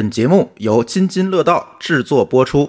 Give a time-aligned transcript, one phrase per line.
[0.00, 2.66] 本节目由津津乐道制作播出。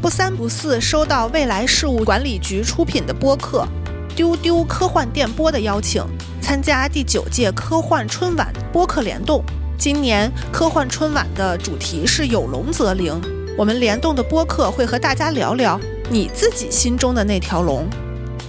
[0.00, 3.68] 不三不四收到未来事务管理局出品的播客
[4.16, 6.02] 《丢丢科幻电波》的邀请，
[6.40, 9.44] 参加第九届科幻春晚播客联动。
[9.76, 13.20] 今年科幻春晚的主题是有龙则灵，
[13.58, 15.78] 我们联动的播客会和大家聊聊
[16.08, 17.86] 你自己心中的那条龙。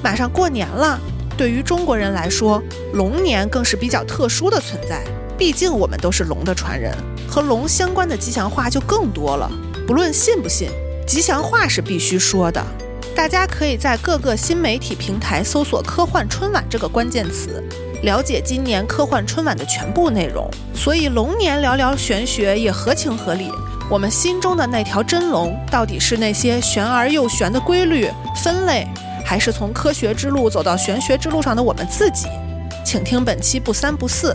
[0.02, 0.98] 马上过年了，
[1.36, 2.64] 对于中国人来说，
[2.94, 5.04] 龙年更是比较特殊的存在。
[5.44, 6.96] 毕竟我们都是龙的传人，
[7.28, 9.52] 和龙相关的吉祥话就更多了。
[9.86, 10.70] 不论信不信，
[11.06, 12.66] 吉祥话是必须说的。
[13.14, 17.62] 大家可以在各个新媒体平台搜索“科幻春晚”这个关键词，
[18.04, 20.50] 了解今年科幻春晚的全部内容。
[20.74, 23.52] 所以龙年聊聊玄学也合情合理。
[23.92, 28.10] 我们心中的那条真龙，到底是那些玄而又玄的规律
[28.42, 28.88] 分类，
[29.26, 32.28] 还是从科学之路走到玄学之路上的我们自己？
[32.86, 34.34] 请听本期不三不四。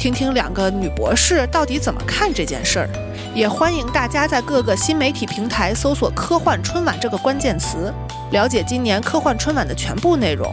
[0.00, 2.88] 听听两个女博士到底怎么看这件事儿，
[3.34, 7.92] 也欢迎大家在各个新媒体平台搜索“科幻春晚”这个关键词，
[8.30, 10.50] 了解今年科幻春晚的全部内容，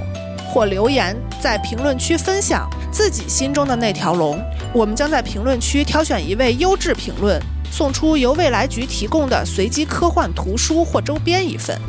[0.49, 4.37] 或留言在评论区分享自己心中的那条龙。
[4.73, 11.79] 我们将在评论区挑选一位优质评论，送出由未来局提供的随机科幻图书或周边一份。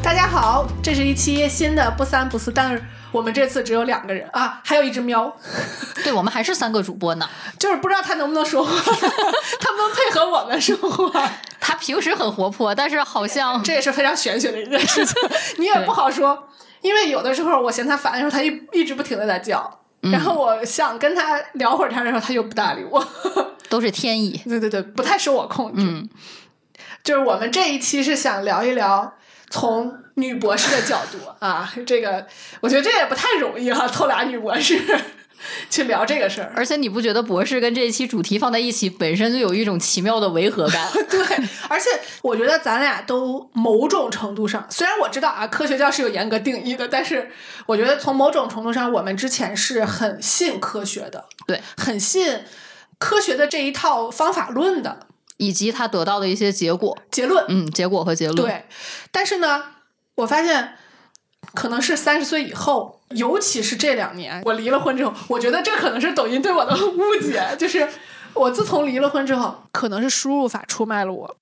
[0.00, 2.80] 大家好，这是一期新的不三不四，但是。
[3.10, 5.34] 我们这次只有两个人啊，还有一只喵。
[6.04, 7.28] 对，我们还是三个主播呢。
[7.58, 8.70] 就是不知道他能不能说话，
[9.60, 11.30] 他不能配合我们说话。
[11.60, 15.14] 他平时很活泼，但是好像这也是非常玄学的一件事情，
[15.58, 16.48] 你也不好说。
[16.80, 23.04] 因为有的时候我嫌他烦的时候，他一一直不停的在叫，然后我想跟他聊会儿天的时候，他又不搭理我。
[23.68, 24.40] 都是天意。
[24.46, 25.82] 对对对，不太受我控制。
[25.82, 26.08] 嗯，
[27.02, 29.14] 就是我们这一期是想聊一聊。
[29.50, 32.26] 从女博士的角度 啊，这个
[32.60, 34.80] 我觉得这也不太容易哈， 凑俩女博士
[35.70, 36.52] 去聊这个事儿。
[36.56, 40.88] 而且你不觉得博士跟这一期主题放在一起，本身就有一种奇妙的违和感？
[41.08, 41.20] 对，
[41.68, 41.88] 而且
[42.22, 47.30] 我觉得咱俩都某种程度上，虽然我知道啊，科学教是有严格定义的，但是
[47.66, 52.40] 我觉得从某种程度上，我们之前是很信科学的，对，很信
[52.98, 55.06] 科学的这一套方法论的。
[55.38, 58.36] 以及他得到的一些结果、结论，嗯，结果和结论。
[58.36, 58.64] 对，
[59.10, 59.64] 但是呢，
[60.16, 60.74] 我发现
[61.54, 67.42] 可能是三十岁以后，尤其是这两年，我离了婚之后，我觉得这可能是抖音对我的 误解。
[67.58, 67.88] 就是
[68.34, 71.36] 我自从离了婚之后，可能是输入法出卖了我，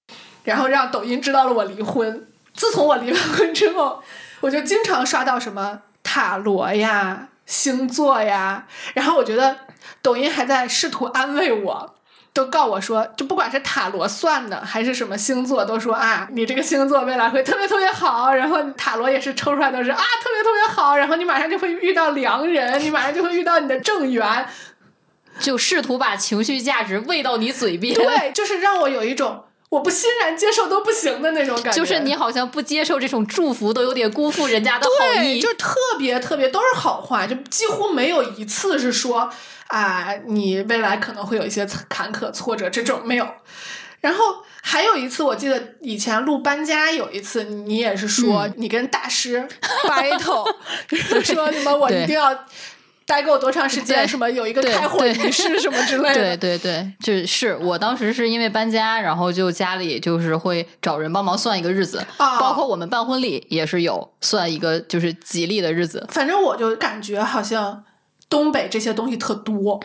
[0.45, 2.27] 然后让抖音知道了我离婚。
[2.55, 4.03] 自从我离了婚之后，
[4.41, 9.57] 我就经常刷到什么塔罗呀、星座呀，然后我觉得
[10.03, 11.96] 抖音还在试图安慰我。
[12.36, 18.34] 都告我说，就不管是塔罗算的还是什么星座，都说啊，你这个星座未来会特别特别好。
[18.34, 20.94] 然后塔罗也是抽出来都是啊，特别特别好。
[20.94, 24.47] 然后你马上就会遇到良人，你马上就会遇到你的正缘，
[25.41, 27.94] 就试图把情绪价值喂到你嘴边。
[27.94, 31.72] 对，就是让我有一种我不欣然接受都不行的那种感觉。
[31.72, 35.41] 就是你好像不接受这种祝福，都有点辜负人家的好意。
[35.41, 39.31] 就特别特别都是好话，就几乎没有一次是说。
[39.69, 43.28] 啊，你未来可能会有一些坎坷挫折，这种没有。
[44.00, 49.44] 然后还有一次，我记得以前录搬家有一次，你也是说你跟大师
[49.88, 50.47] battle，
[51.25, 52.33] 说什么我一定要
[53.06, 56.37] 待够多长时间，什么有一个开火仪式什么之类的。
[56.37, 66.06] 对对对，就是我当时是因为搬家，然后就家里就是会找人帮忙算一个日子，包括我们办婚礼也是有算一个就是吉利的日子。
[66.11, 67.84] 反正我就感觉好像。
[68.28, 69.81] 东北这些东西特多，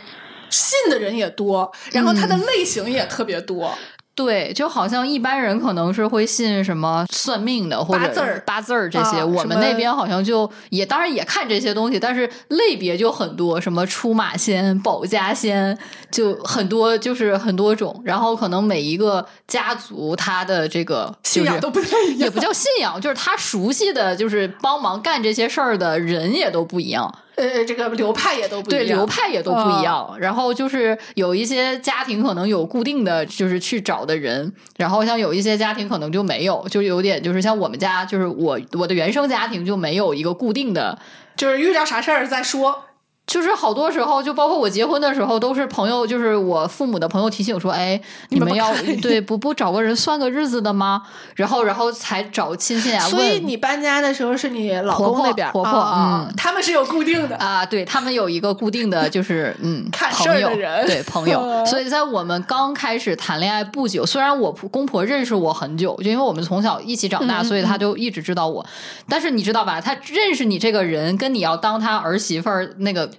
[0.49, 3.77] 信的人也多，然后它的类型也特别多。
[4.23, 15.77] 对，就好像一般人可能是会信什么算命的或者八字儿、八字儿这些，我们那边好像就也当然也看这些东西，但是类别就很多，什么出马仙、保家仙，
[16.11, 18.01] 就很多，就是很多种。
[18.05, 27.13] 然后可能每一个家族他的这个信仰都不太一样，也不叫信仰，就是他熟悉的就是帮忙干这些事儿的人也都不一样。
[27.47, 30.15] 呃，这个流派也都不一样，对，流派也都不一样。
[30.19, 40.97] 然后就是有一些家庭可能有固定的就是去找的人，然后像有一些家庭可能就没有，就有点就是像我们家，就是我我的原生家庭就没有一个固定的，
[41.35, 42.85] 就是遇到啥事儿再说。
[43.31, 47.97] 就是好多时候，就包括我结婚的时候，都是朋友，就是我父母的朋友提醒说：“哎，
[48.27, 51.03] 你们要对不不找个人算个日子的吗？”
[51.37, 53.07] 然后，然后才找亲戚啊。
[53.07, 61.41] 所以你搬家的时候是你老公那边婆婆，嗯，他们是有固定的啊，对他们有一个固定的就是嗯 看事儿的人，对朋友。
[61.65, 68.65] 所以在我们刚开始谈恋爱不久，虽然我公婆认识我很久，就因为我们从小一起长大，所以他就一直知道我。
[69.07, 69.79] 但是你知道吧？
[69.79, 73.09] 他认识你这个人，跟你要当他儿媳妇儿那个。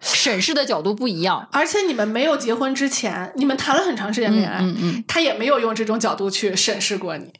[0.00, 7.32] 审视的角度不一样，而且你们没有结婚之前，你们谈了很长时间恋爱，嗯嗯他也没有用这种角度去审视过你。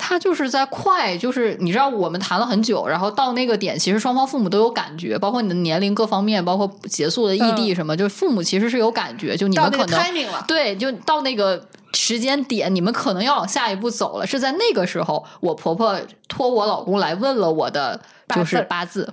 [0.00, 9.98] 他就是在快，就是你知道，我们谈了很久，然后到那个点，其实双方父母都有感觉，包括你的年龄各方面，包括结束的异地什么，就父母其实是有感觉，就你们可能
[10.46, 14.26] 对，就到那个时间点，你们可能要往下一步走了。
[14.26, 18.00] 是在那个时候，我婆婆托我老公来问了我的
[18.34, 19.12] 就是八字。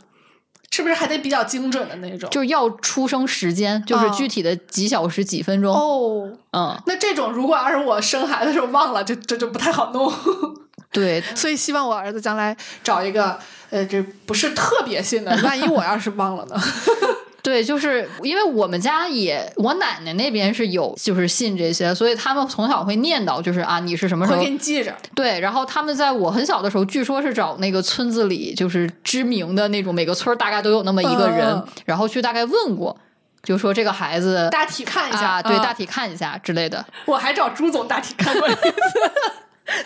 [0.71, 2.29] 是不是还得比较精准的那种？
[2.29, 6.29] 就是要出生时间，就是具体的几小时几分钟哦。
[6.51, 10.11] 嗯，那这种如果要是我生孩子的时候忘了，就这就不太好弄。
[10.91, 13.37] 对，所以希望我儿子将来找一个
[13.69, 16.55] 呃，这不是特别信的，万一我要是忘了呢？
[17.45, 24.91] 对，就是因为我们家也，我奶奶那边是有，就是信这些，所以他们从小会念叨，就是啊，你是什么时候给你记着？
[25.13, 32.97] 对，然后他们在我很小的时候，据说是找那个村子里就是知名的那种，每个村大概都有那么一个人，然后去大概问过，
[33.43, 36.83] 就说这个孩子大体看一下，对，大体看一下之类的。
[37.05, 38.63] 我还找朱总大体看过一次，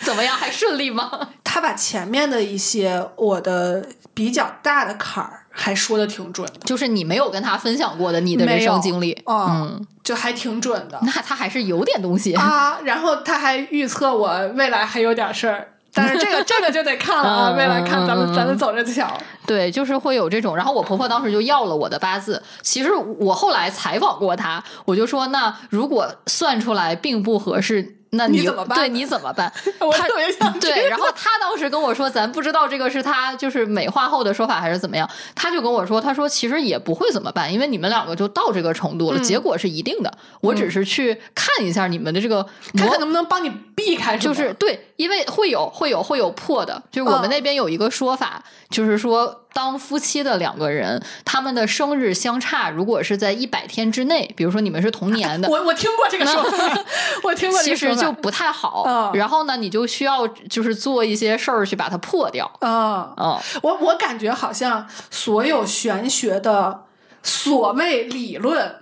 [0.00, 0.34] 怎么样？
[0.34, 1.28] 还顺利吗？
[1.44, 3.84] 他把前面的一些我的
[4.14, 5.39] 比较大的坎儿。
[5.50, 10.98] 还说的挺准的，就是你没有跟他分享过的你的人生经历，嗯，就还挺准的。
[11.02, 12.78] 那他还是有点东西啊。
[12.84, 17.50] 然后他还预测我未来还有点事儿，但是这个 这个就得看了啊。
[17.50, 19.12] 未来看咱们咱们走着瞧。
[19.46, 20.56] 对，就是会有这种。
[20.56, 22.42] 然后我婆婆当时就要了我的八字。
[22.62, 27.96] 其实我后来采访过她，我就说，那如果算出来并不合适。
[28.10, 28.76] 那你怎么办？
[28.76, 29.52] 对，你怎么办？
[29.78, 30.88] 我特别想对。
[30.88, 35.08] 然后他当时跟我说，咱不知道这个是他就是美化后的说法还是怎么样。
[35.34, 40.12] 他就跟我说，他说其实也不会怎么办，因为你们两个就到这个程度了，结果是一定的。
[40.40, 42.44] 我只是去看一下你们的这个，
[42.76, 44.16] 看看能不能帮你避开。
[44.18, 46.82] 就是对，因为会有会有会有破的。
[46.90, 49.39] 就是我们那边有一个说法，就是说。
[49.52, 56.84] 当夫妻的两个人，他们的生日相差，如果是在一百天之内，比如说你们是同年的，我我听过这个说法，
[57.24, 59.12] 我听过，其实就不太好。
[59.14, 62.50] 然后呢，你就需要就是做一些事儿去把它破掉。
[62.60, 63.42] 啊啊！
[63.62, 66.84] 我我感觉好像所有玄学的
[67.22, 68.76] 所谓理论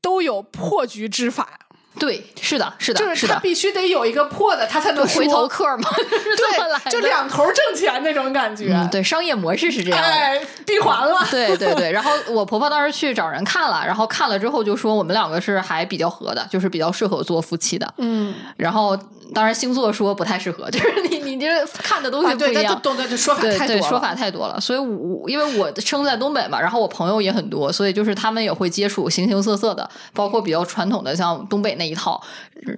[0.00, 1.58] 都有破局之法。
[1.98, 5.88] 对，是的，是的，就是他必须得有一个破的，他才能回头客嘛。
[5.94, 8.76] 对，就两头挣钱那种感觉。
[8.90, 11.24] 对，商业模式是这样的，闭环了。
[11.30, 11.92] 对对对。
[11.92, 17.94] 然后我婆婆当时去找人看了，然后看了之后就说我们两个是还比较合的，就是比较适合做夫妻的。
[17.98, 18.34] 嗯。
[18.56, 18.98] 然后。
[19.34, 24.60] 当然，星座说不太适合， 就是你你这看的东西不一样，对对，说法太多，说法太多了。
[24.60, 32.22] 所以，我因为我生在东北嘛，然后我朋友也很多，所以就是他们也会接触形形色色的，包括比较传统的，像东北那一套，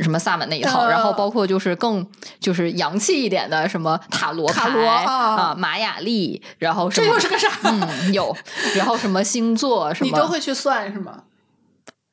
[0.01, 2.07] 什么萨满那一套，然后包括就是更
[2.41, 4.69] 就是洋气一点的，什么塔罗牌
[5.05, 7.49] 啊，玛雅历，然后这又是个啥？
[7.65, 8.37] 嗯，有，
[8.77, 11.23] 然后什么星座什么，你都会去算是吗？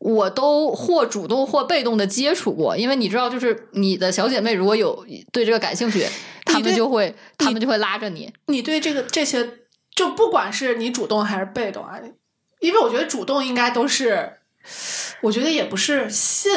[0.03, 6.03] 我都或主动或被动的接触过，因为你知道，就是你的小姐妹如果有对这个感兴趣，
[6.43, 8.33] 他们就会，他们就会拉着你。
[8.47, 9.47] 你对这个这些，
[9.95, 11.99] 就不管是你主动还是被动啊，
[12.61, 14.37] 因为我觉得主动应该都是，
[15.21, 16.51] 我觉得也不是信，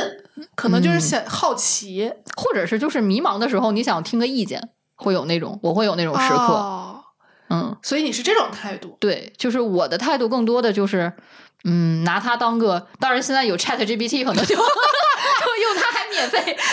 [0.54, 7.04] 可能就是想好奇，或者是就是迷茫的时候，你想听个意见，会有那种，我会有那种时刻，
[7.50, 11.12] 嗯，所以你是这种态度，对，就是我的态度更多的就是。
[11.64, 16.56] 嗯，拿它当个，当然现在有 Chat GPT，可能就 就用它还免费。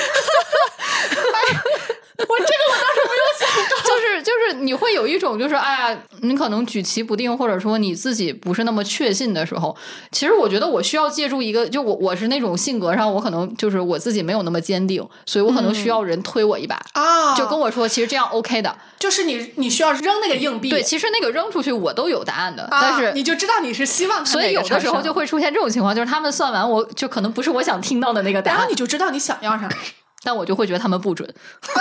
[2.28, 9.75] 我这个我倒是没有想到，就是就是你会有一种就是哎呀，你可能举棋不定，或者说你自己不是那么确信的时候，
[10.12, 29.70] 其实我觉得我需要借助一个，就我我是那种性格上，我可能就是我自己没有那么坚定，所以我可能需要人推我一把啊，就跟我说，其实这样 OK 的，就是你你需要扔那个硬币，对，其实那个扔出去我都有答案的，但是你就知道你是希望，所以有的时候就会出现这种情况，就是他们算完，我就可能不是我想听到的那个答案，然后你就知道你想要啥。
[30.24, 31.34] 但我就会觉得他们不准 啊！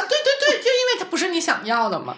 [0.08, 2.16] 对对对，就因为它不是你想要的嘛。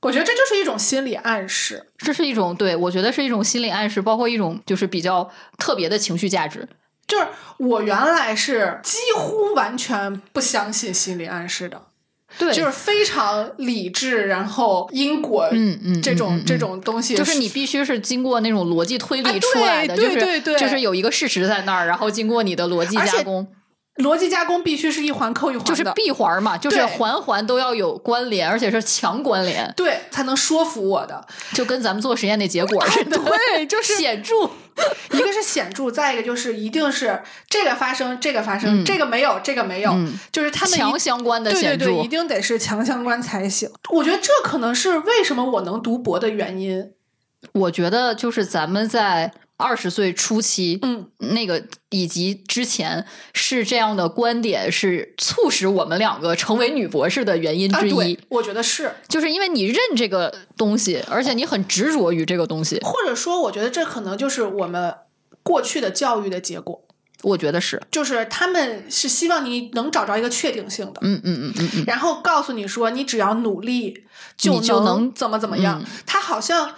[0.00, 6.68] 我觉得这就是一种心理暗示，这是一种对我觉得是一种心理暗示，包括一种就是比较特别的情绪价值。
[7.06, 7.26] 就是
[7.58, 11.80] 我原来是几乎完全不相信心理暗示的，
[12.38, 23.46] 对就是非常理智，然后因果，嗯嗯这种、嗯嗯这种东西就是你必须是经过那种逻辑推啊理出来的，对就是对对对就是有一个事实在那儿，然后经过你的逻辑加工，
[23.96, 31.26] 逻辑加工必须是一环扣一环的，就是闭环嘛，就是环环都要有关联，而且是强关联，对才能说服我的。
[31.52, 33.18] 就跟咱们做实验那结果似的，
[33.54, 34.34] 对，就是显著。
[35.12, 43.70] 一个是显著，再一个就是一定是这个发生，这个发生，这个没有，这个没有，嗯就是他们强相关的对对显著对，一定得是强相关才行。
[43.90, 46.92] 我觉得这可能是为什么我能读博的原因。
[47.52, 57.94] 我觉得就是咱们在二十岁初期，嗯，那个以及之前是这样的观点，是促使我们两个成为女博士的原因啊，之一。
[57.94, 64.94] 对，我觉得是，就是因为你认这个东西，而且你很执着于这个东西，或者说，我觉得这可能就是我们
[65.42, 66.84] 过去的教育的结果，
[67.22, 71.00] 我觉得是，就是他们是希望你能找着一个确定性的。
[71.02, 74.04] 嗯嗯嗯嗯嗯，然后告诉你说，你只要努力
[74.42, 75.80] 你就能能怎么怎么样。
[75.80, 76.74] 嗯他好像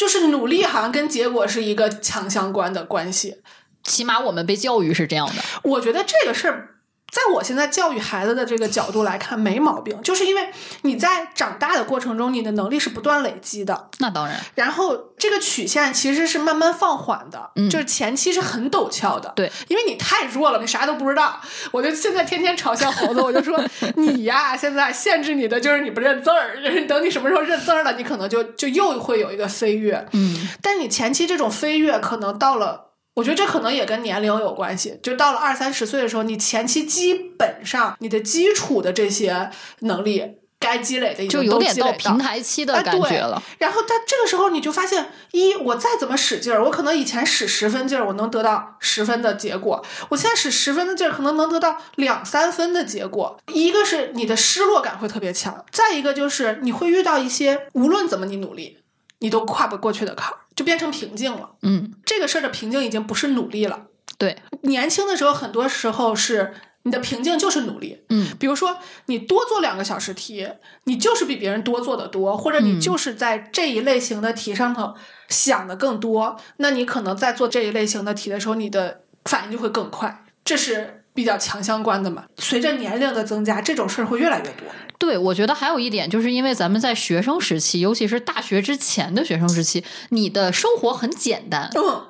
[0.00, 3.42] 就是努力，好像跟结果是一个强相关的关系。
[3.82, 5.42] 起码我们被教育是这样的。
[5.62, 6.76] 我觉得这个事儿，
[7.10, 10.48] 在我现在教育孩子的这个角度来看，没毛病，就是因为
[10.82, 21.40] 你在长大的过程中，你的能力是不断累积的，那当然，然后这个曲线其实是慢慢放缓的，嗯就是前期是很陡峭的，对，因为你太弱了，你啥都不知道。
[21.72, 23.60] 我就现在天天嘲笑猴子，我就说
[23.96, 32.89] 你呀，现在限制你的就是你不认字儿，就是等你什么时候认字儿了，你可能就就又会有一个飞跃，嗯，但你前期这种飞跃，可能到了，
[33.20, 34.98] 我觉得这可能也跟年龄有关系。
[35.02, 39.50] 就到了二三十岁的时候，你前期基本上你的基础的这些
[39.80, 40.24] 能力
[40.58, 43.42] 该积累的已经就有点都积累到平台期的哎感觉对了。
[43.58, 53.38] 然后，但这个时候你就发现，一我再怎么使劲儿，我可能以前使十分劲儿，我能得到十分的结果；我现在使十分的劲儿，可能能得到两三分的结果。
[53.52, 58.78] 一个是你的失落感会特别强，再一个就是你会遇到一些无论怎么你努力，
[59.20, 61.50] 你都跨不过去的坎儿，就变成瓶颈了。
[61.62, 63.86] 嗯，这个事儿的瓶颈已经不是努力了。
[64.18, 68.02] 对，年轻的时候，很多时候是你的瓶颈就是努力。
[68.10, 70.46] 嗯，比如说你多做两个小时题，
[70.84, 74.94] 你就是比别人多做的多，或者你嗯就是在这一类型的题上头
[75.28, 80.24] 想的更多，那你可能在做这一类型的题的时候，你的反应就会更快。
[80.44, 82.24] 这是比较强相关的嘛。
[82.38, 84.66] 随着年龄的增加，这种事儿会越来越多。
[85.00, 92.04] 对，我觉得还有一点，就是因为咱们在学生时期，尤其是大学之前的学生时期，你的生活很简单，嗯，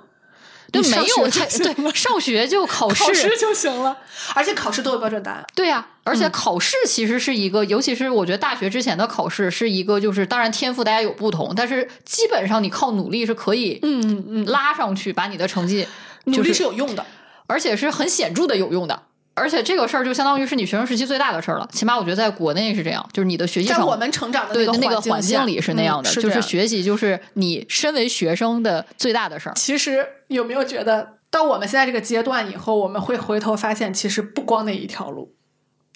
[0.73, 3.97] 对，没有太对，上学就考试，考试就行了，
[4.35, 5.47] 而且考试都有标准答案。
[5.55, 15.87] 对呀、而且嗯考试其实是一个，尤其是我觉得大学之前的考试是一个，就是当然天赋大家有不同，但是基本上你靠努力是可以嗯嗯嗯，拉上去，把你的成绩
[16.25, 17.07] 努力是是有用的。
[17.47, 19.03] 而且是很显著的有用的。
[19.41, 29.55] 而且这个事儿就相当于是你学生时期最大的事儿了，起码我觉得在国内是这样，就是你的学习成在我们成长的那个环境里是那样的，嗯、就是学习就是你身为学生的最大的事儿。
[29.55, 35.35] 其实有没有觉得，到我们现在这个阶段以后，我们会回头发现，其实不光那一条路，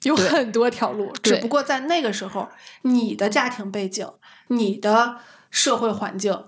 [0.05, 1.13] 有很多条路。
[1.23, 2.49] 只不过在那个时候，
[2.83, 4.09] 你的家庭背景、
[4.49, 5.17] 你的
[5.51, 6.45] 社会环境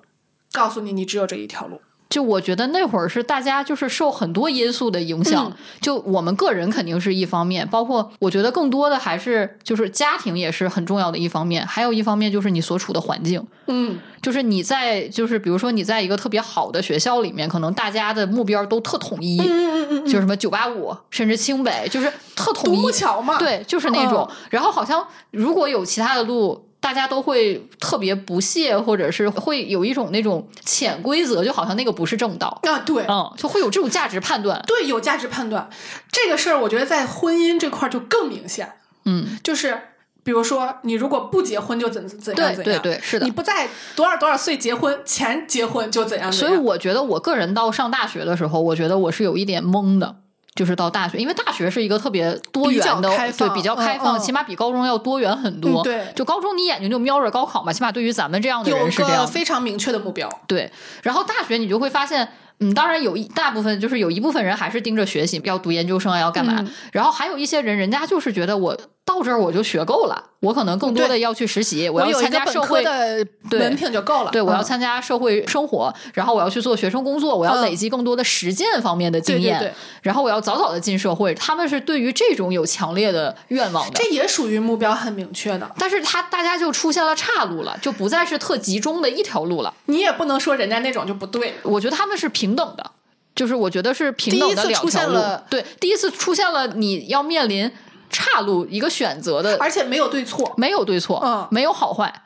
[0.52, 1.80] 告诉你，你只有这一条路。
[2.08, 24.26] 就我觉得那会儿是大家就是受很多因素的影响，嗯就我们个人肯定是一方面，包括我觉得更多的还是就是家庭也是很重要的一方面，还有一方面就是你所处的环境，嗯，就是你在就是比如说你在一个特别好的学校里面，可能大家的目标都特统一，嗯嗯嗯就什么九八五甚至清北，就是特统一独木一，桥嘛，对，就是那种。
[24.30, 26.65] 嗯然后好像如果有其他的路。
[26.87, 33.05] 大家都会特别不屑，或者是会有一种那种潜规则，就好像那个不是正道，啊，对。
[33.09, 34.62] 嗯，就会有这种价值判断。
[34.69, 35.69] 对，有价值判断
[36.12, 38.75] 这个事儿，我觉得在婚姻这块儿就更明显。
[39.05, 39.76] 嗯，就是
[40.23, 43.33] 比如说，你如果不结婚就怎怎样对怎样，对对，是的你。
[43.33, 46.49] 不在多少多少岁结婚前结婚就怎样怎所。
[46.49, 50.19] 以我觉得我个人到上大学的时候，我觉得我是有一点懵的。
[50.56, 55.82] 就是到大学，因为大学是一个特别多元的，开放对，比较开放，起码比高中要多元很多。
[55.82, 60.28] 嗯对就高中你眼睛就瞄着高考嘛，起码对于咱们这样的人是这样非常明确的目标。
[60.48, 60.72] 对，
[61.02, 62.26] 然后大学你就会发现，
[62.60, 66.54] 嗯，当然有一大部分就是有一部分人还是盯着学习，要读研究生啊，要干嘛。
[66.58, 72.82] 嗯然后还有一些人，人家就是觉得我到这儿我就学够了，我可能更多的要去实习，我要参加社会。
[72.82, 74.30] 的对文凭就够了。
[74.32, 79.72] 对，我要嗯参加社会生活，然后我要去做学生工作，我要嗯累积更多的实践方面的经验，
[80.02, 81.32] 然后我要早早的进社会。
[81.34, 85.70] 他们是对于这种有强烈的愿望的这，也属于目标很明确的。
[85.78, 89.72] 但是他大家就出现了岔路了，就不再是特集中的一条路了。
[89.86, 91.54] 你也不能说人家那种就不对。
[91.62, 92.90] 我觉得他们是平等的，
[93.36, 95.44] 就是我觉得是平等的两条路现了。
[95.48, 97.70] 对，第一次出现了你要面临
[98.16, 101.46] 岔路，一个选择的，而且没有对错，没有对错，嗯。
[101.50, 102.23] 没有好坏，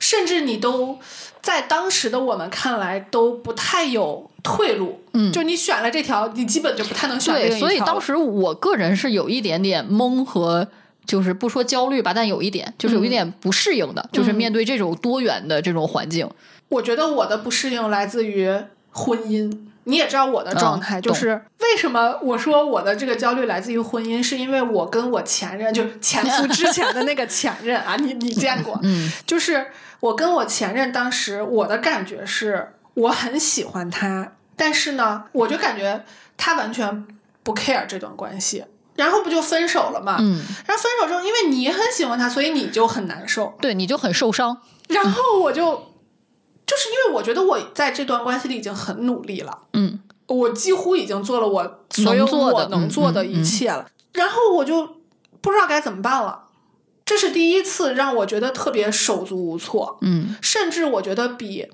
[0.00, 0.98] 甚至你都
[1.40, 5.00] 在当时的我们看来都不太有退路。
[5.12, 5.30] 嗯。
[5.32, 10.66] 就你选了这条，你基本就不太能选对，所以当时我个人是有一点点懵和。
[11.06, 16.28] 就是不说焦虑吧，但有一点，就是有一点不适应的，就是面对这种多元的这种环境，
[16.68, 18.48] 我觉得我的不适应来自于
[18.92, 19.50] 婚姻。
[19.90, 28.78] 你也知道我的状态，嗯就是为什么我说我的这个焦虑来自于婚姻，是因为我跟我前任，就前夫之前的那个前任啊，你你见过？
[28.82, 29.66] 嗯 就是
[30.00, 36.04] 我跟我前任当时我的感觉是我很喜欢他，但是呢，我就感觉
[36.36, 37.06] 他完全
[37.42, 38.64] 不 care 这段关系，
[38.96, 40.16] 然后不就分手了嘛？
[40.20, 43.54] 嗯，然后分手之后，因为你很喜欢他，所以你就很难受。
[43.60, 45.89] 对，你就很受伤，然后我就
[46.70, 49.98] 就是因为我觉得我在这段关系里已经很努力了，嗯
[50.28, 54.86] 我几乎已经做了我所有我能做的一切了，然后我就
[55.40, 56.44] 不知道该怎么办了。
[57.04, 61.68] 这是第一次让我觉得特别手足无措，嗯甚至我觉得比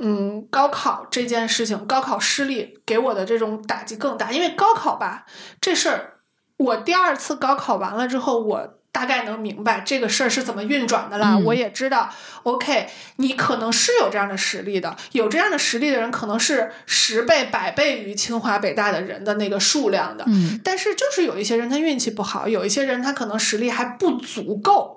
[0.00, 4.30] 嗯高考这件事情，高考失利给我的这种打击更大。
[4.30, 5.26] 因为高考吧
[5.60, 6.20] 这事儿，
[6.58, 11.34] 我第二次高考完了之后，我大概能明白这个事儿是怎么运转的啦。
[11.34, 12.10] 嗯我也知道
[12.42, 20.24] ，OK，你可能是有这样的实力的，有这样的实力的人可能是十倍、百倍于清华北大的人的那个数量的。
[20.26, 24.96] 嗯但是就是有一些人他运气不好，有一些人他可能实力还不足够。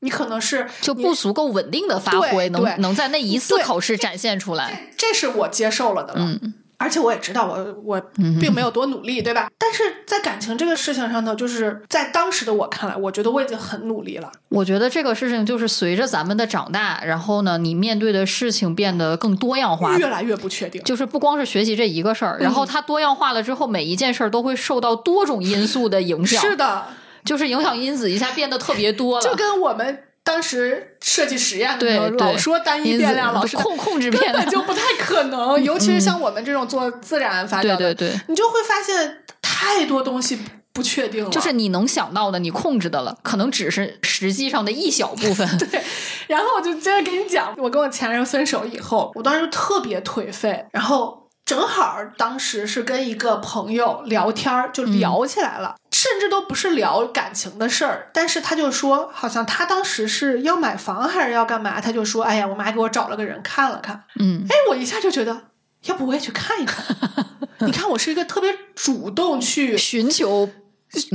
[0.00, 4.92] 你可能是就不足够稳定的发挥，能对能在那一次对考试展现出来。
[4.96, 6.20] 这是我接受了的了。
[6.20, 9.50] 嗯而且我也知道我我嗯并没有多努力，对吧？
[9.58, 14.30] 但是在感情这个事情上头，就是在当时的我看来，我觉得我已经很努力了。
[14.48, 19.98] 我觉得这个事情就是随着咱们的长大，然后呢，你面对的事情变得更多样化。
[19.98, 20.80] 越来越不确定。
[20.84, 26.86] 就是不光是学习这一个事儿，然后它多样化了之后，每一件事儿都会受到多种因素的影响，是的，
[27.24, 29.24] 就是影响因子一下变得特别多了。
[29.24, 35.60] 就跟我们当时设计实验的时候老说单一变量，老是控控制根变量本，就不太可能。
[35.64, 40.38] 尤其是像我们这种做自然发对展的，对对，你就会发现太多东西
[40.74, 41.30] 不确定了。
[41.30, 45.48] 就是你能想到的，你控制的了，可能只是实际上的一小部分。
[45.56, 45.82] 对，
[46.26, 65.44] 然后我就接着跟你讲，我跟我前任分手以后，我当时就特别颓废，然后正好当时是跟一个朋友聊天儿，就聊起来了，甚至都不是聊感情的事儿，但是他就说，好像他当时是要买房还是要干嘛，他就说，哎呀，我妈给我找了个人看了看，嗯，哎，我一下就觉得，
[65.84, 66.84] 要不我也去看一看。
[67.64, 70.50] 你看，我是一个特别主动去 寻求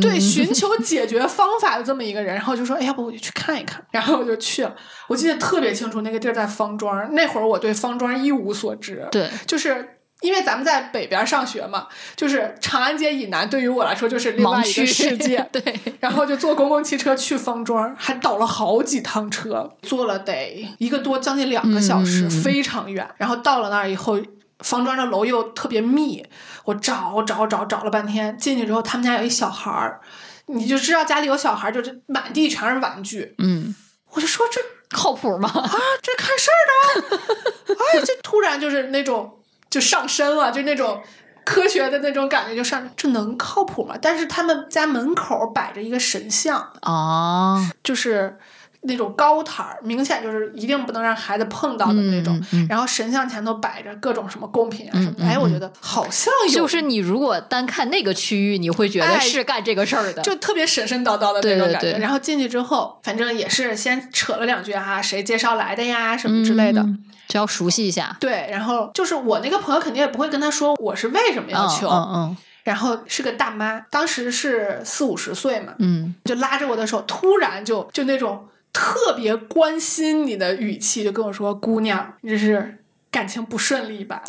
[0.01, 4.75] 对寻求 解决方法的这么一个人，然后就说：“哎，要不我就去看一看。”然后我就去了。
[5.07, 7.13] 我记得特别清楚，那个地儿在方庄。
[7.13, 15.45] 那会儿我对方庄一无所知，对，就是因为咱们在北边上学嘛，就是长安街以南对于我来说就是另外一盲区个世界。
[15.51, 23.07] 对，然后就坐公共汽车去方庄，还倒了好几趟车，坐了得一个多将近两个小时，非常远。
[23.17, 24.17] 然后到了那儿以后，
[24.59, 26.25] 方庄的楼又特别密，
[26.63, 29.99] 我找找找找了半天，进去之后他们家有一小孩儿，
[30.45, 33.35] 你就知道家里有小孩儿，就是满地全是玩具。
[33.39, 33.75] 嗯，
[34.13, 35.49] 我就说这靠谱吗？
[35.49, 36.63] 啊，这看事儿
[37.11, 39.39] 的， 哎，这突然就是那种
[39.73, 41.01] 就上身了，就那种
[41.43, 43.95] 科学的那种感觉就上，这能靠谱吗？
[43.99, 48.37] 但是他们家门口摆着一个神像，啊，就是
[48.81, 52.37] 那种高台儿，明显就是一定不能让孩子碰到的那种。
[52.37, 60.21] 嗯嗯嗯然后神像前头摆着各种什么贡品啊什么的，哎，我嗯觉得好像有，就是你如果单看那个区域，你会觉得哎是干这个事儿的。
[60.21, 61.93] 就特别神神叨叨的那种感觉。
[61.93, 66.85] 对然后进去之后，反正也是先扯了两句哈、谁介绍来的呀，什么之类的。
[67.33, 68.15] 嗯就要熟悉一下。
[68.19, 82.77] 对，然后就是我那个朋友肯定也不会跟他说我是为什么要嗯求，嗯然后是个大妈，当时是四五十岁嘛，嗯就拉着我的手，突然就就那种特别关心你的语气，就跟我说：“姑娘，你这是
[83.11, 84.23] 感情不顺利吧？”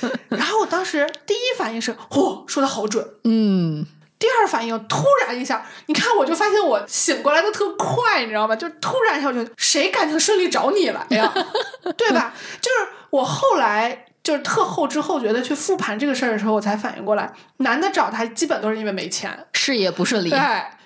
[0.28, 3.06] 然后我当时第一反应是：“嚯，说的好准。
[3.24, 3.86] 嗯”
[4.22, 8.54] 第二反应突然一下，你看我就发现我醒过来的特快，你知道吗？
[8.54, 11.34] 就突然一下，我觉得谁感情顺利找你来呀？
[11.98, 12.32] 对吧？
[12.60, 12.76] 就是
[13.10, 14.06] 我后来。
[14.22, 20.38] 就是特后知后觉的去复盘这个事儿的时候，我才反应过来，男的找他基本都是因为没钱，事业不顺利，对，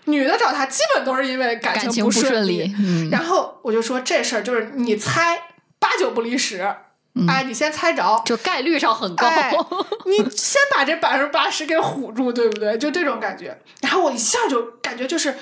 [0.06, 2.74] 女的找他基本都是因为感感情不顺利。
[2.78, 5.38] 嗯，然后我就说这事儿就是你猜
[5.78, 6.66] 八九不离十，
[7.28, 9.26] 哎，你先猜着，就概率上很高。
[9.26, 9.52] 哎，
[10.06, 12.76] 你先把这百分之八十给唬住，对不对？
[12.78, 13.58] 就这种感觉。
[13.80, 15.36] 然后我一下就感觉就是。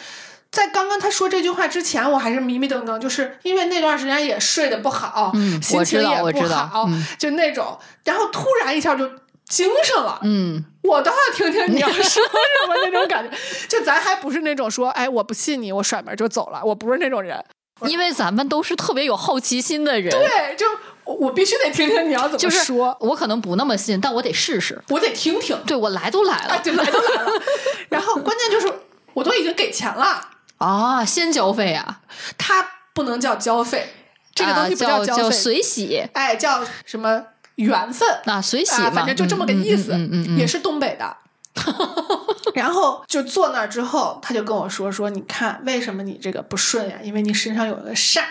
[0.50, 7.76] 在刚刚他说这句话之前，我还是迷迷瞪瞪，就是因为那段时间也睡得不好，嗯心情也不好，嗯就那种。
[8.04, 9.04] 然后突然一下就
[9.48, 12.20] 精神了，嗯，我倒要听听你要说什
[12.68, 13.36] 么那种感觉。
[13.66, 17.44] 就咱还不是那种说，哎，我不信你，我甩门就走了，我不是那种人。
[17.86, 20.64] 因为咱们都是特别有好奇心的人，对，就
[21.04, 24.82] 我我必须得听听你要怎么就是说，我可能不那么信，但我得试试。
[24.88, 25.56] 我得听听。
[25.66, 27.32] 对我来都来啊，了就来都来了。
[27.90, 28.72] 然后关键就是，
[29.12, 32.00] 我都已经给钱了，啊，先交费啊，
[32.38, 33.94] 它不能叫交费，
[34.34, 37.22] 这个东西不啊叫交费，随喜哎，叫什么
[37.56, 41.16] 缘分啊，随喜啊，反正就这么个意思，嗯嗯嗯嗯嗯也是东北的。
[42.54, 46.96] 然后就坐那儿之后，他就跟我说说，你看为什么你这个不顺呀？
[47.02, 48.22] 因为你身上有个煞。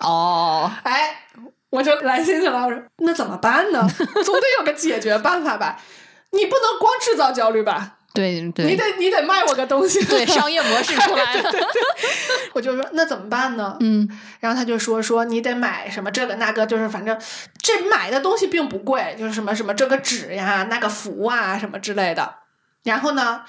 [0.00, 1.24] 哦，哎，
[1.70, 3.86] 我就来心情了，我说那怎么办呢？
[4.24, 5.80] 总得有个解决办法吧？
[6.30, 7.94] 你不能光制造焦虑吧？
[8.14, 10.02] 对对，你得你得卖我个东西。
[10.06, 11.52] 对 商业模式出来了，
[12.52, 13.76] 我就说那怎么办呢？
[13.80, 14.08] 嗯
[14.40, 17.16] 然后他就说说你得买什么这个那个，就是反正
[17.62, 22.34] 这买的东西并不贵，就是什么什么这个纸呀、那个符啊什么之类的。
[22.82, 23.42] 然后呢，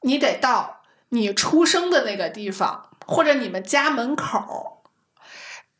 [0.00, 4.77] 你得到你出生的那个地方，或者你们家门口，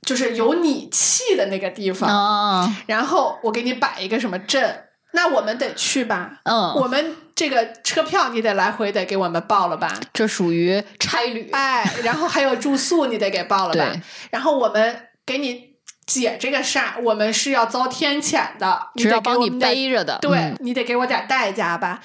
[0.09, 2.09] 就是有你气的那个地方。
[2.09, 6.41] 啊，然后我给你摆一个什么阵，那我们得去吧。
[6.45, 9.93] 嗯，我们这个车票你得来回得给我们报了吧？
[10.15, 14.01] 这属于差旅，哎，然后还有住宿你得给报了吧对？
[14.31, 15.75] 然后我们给你
[16.07, 22.01] 解这个煞，我们是要遭天谴的，你得帮你背着的，对、嗯你得给我点代价吧。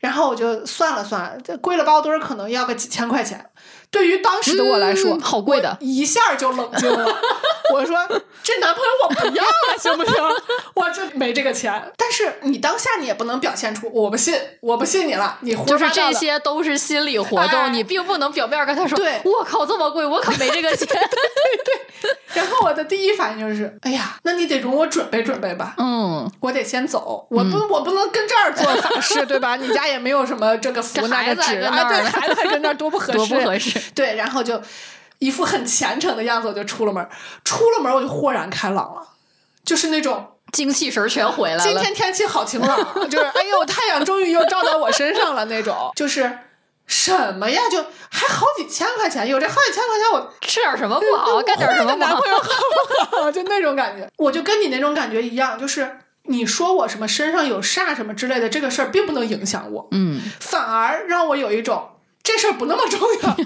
[0.00, 3.44] 然后我就算了算，这归了包堆儿可能要个几千块钱。
[3.92, 7.04] 对于当时的我来说，嗯好贵的我一下就冷静了。
[7.72, 7.94] 我说
[8.42, 10.14] 这男朋友我不要了，行不行？
[10.74, 11.92] 我就没这个钱。
[12.12, 20.86] 但是你当下你也不能表现出我不信，我不信你了，你胡就是这些都是心理活哎动，你并不能表面跟他说，对我靠这么贵，我可没这个钱，
[21.64, 29.56] 对然后我的第一反应就是，哎呀，那你得容我准备准备吧，嗯，我得先走，我不、我不能跟这儿做法事， 对吧？
[29.56, 34.60] 你家也没有什么这个符那个纸啊，对，孩子还跟那儿多不合适，多不合适，对，然后就
[35.18, 37.08] 一副很虔诚的样子，我就出了门，
[37.42, 39.00] 出了门我就豁然开朗了，
[39.64, 42.78] 就是那种精气神儿全回来了，今天天气好晴朗，
[43.10, 46.38] 就是哎呦，太阳终于又照到我身上了那种， 就是
[46.86, 52.48] 什么呀，就还好几千块钱，有这好几千块钱我吃点什么不好， 干点什么男朋，友好
[53.10, 53.30] 不好？
[53.32, 63.36] 就那种感觉，我就跟你那种感觉一样，就是你说我什么身上有煞什么之类的，这个事儿并不能影响我，嗯，反而让我有一种这事儿不那么重要，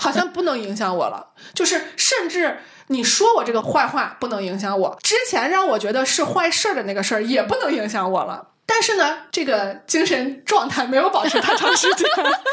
[0.00, 1.34] 好像不能影响我了。
[1.54, 2.58] 就是甚至
[2.88, 8.48] 你说我这个坏话不能影响我，之前让我觉得是坏事儿的那个事儿也不能影响我了。
[8.70, 12.06] 但是呢，这个精神状态没有保持太长时间，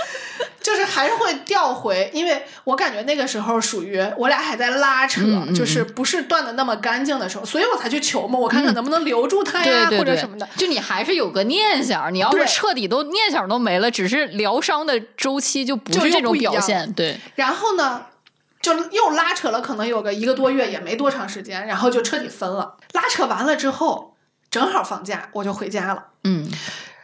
[0.64, 18.06] 就是还是会调回，因为我感觉那个时候属于我俩还在拉扯，嗯嗯就是不是断的那么干净的时候，所以我才去求嘛，我看看能不能留住他呀，对对对或者什么的。，就你还是有个念想，你要是彻底都念想都没了，只是疗伤的周期就不是这种表现，对，然后呢，
[18.66, 22.78] 就又拉扯了，可能有个一个多月，也没多长时间，然后就彻底分了。
[22.94, 24.18] 拉扯完了之后，
[24.50, 26.08] 正好放假，我就回家了。
[26.24, 26.50] 嗯，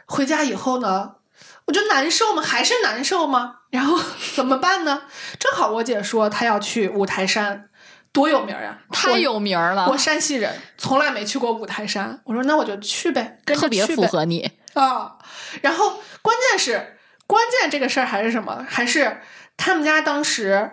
[0.07, 1.17] 回家以后呢，
[1.65, 2.41] 我就难受吗？
[2.41, 3.57] 还是难受吗？
[3.69, 3.99] 然后
[4.33, 5.03] 怎么办呢？
[5.39, 7.69] 正好我姐说她要去五台山，
[8.11, 9.91] 多有名呀、太有名儿了我。
[9.91, 12.19] 我，山西人，从来没去过五台山。
[12.25, 15.17] 我说那我就去呗，跟着特别符合你，啊。
[15.61, 16.97] 然后关键是，
[17.27, 18.65] 关键这个事儿还是什么？
[18.67, 19.21] 还是
[19.57, 20.71] 他们家当时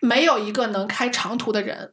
[0.00, 1.92] 没有一个能开长途的人，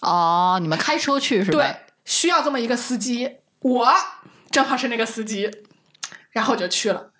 [0.00, 1.58] 哦，你们开车去是吧？
[1.58, 3.36] 对，需要这么一个司机。
[3.60, 3.94] 我
[4.50, 5.50] 正好是那个司机，
[6.30, 7.10] 然后我就去了。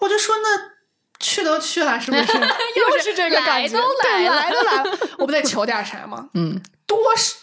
[0.00, 0.72] 我就说那
[1.18, 2.22] 去都去了，是不是？
[2.32, 6.28] 又是这个感觉，来都来对了来都来了，我不得求点啥吗？
[6.34, 7.34] 嗯，多是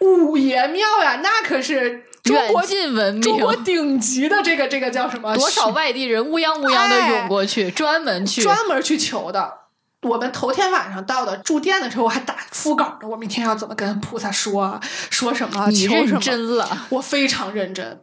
[0.00, 5.34] 五爷庙呀，那可是中远国近闻中国，顶级的这个这个叫什么？
[5.36, 8.42] 多少外地人乌泱乌泱的哎涌过去，专门去。
[8.42, 9.61] 专门去求的。
[10.02, 13.08] 我们头天晚上到的住店的时候，我还打副稿呢。
[13.08, 14.80] 我明天要怎么跟菩萨说啊？
[15.10, 15.70] 说什么？
[15.70, 16.20] 求什么？
[16.20, 18.00] 真了，我非常认真。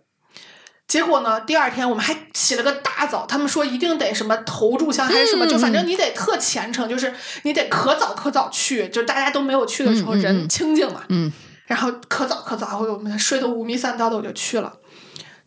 [0.87, 11.03] 结果呢，第二天我们还起了个大早，他们说一定得什么投炷香还是什么，嗯就反正你得特虔诚，就是你得可早可早去，就大家都没有去的时候，人清静嘛。
[11.09, 11.31] 嗯，
[11.67, 14.73] 然后可早可早，我们睡得五迷三道的，我就去了。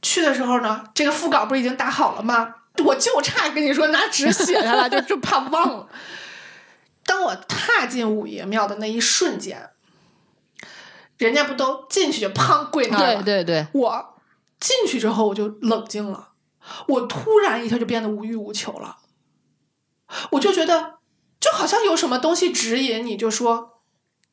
[0.01, 2.49] 去的时候呢，这个副稿不是已经打好了吗？
[2.85, 5.87] 我就差跟你说拿纸写下来，就就怕忘了。
[7.05, 9.71] 当我踏进五爷庙的那一瞬间，
[11.19, 13.23] 人家不都进去就砰跪那儿了？
[13.23, 14.15] 对对对，我
[14.61, 16.31] 进去之后我就冷静了，
[16.87, 18.99] 我突然一下就变得无欲无求了，
[20.33, 20.95] 我就觉得
[21.41, 23.81] 就好像有什么东西指引你，就说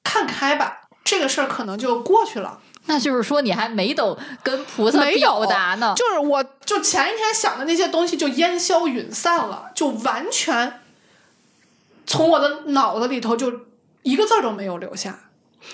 [0.04, 2.62] 看开吧，这个事儿可能就过去了。
[2.86, 10.82] 那就是说你还没等跟菩萨表达呢，就是我就前一天想的那些东西就烟消云散了，就完全
[12.10, 13.50] 从我的脑子里头就
[14.02, 15.18] 一个字儿都没有留下。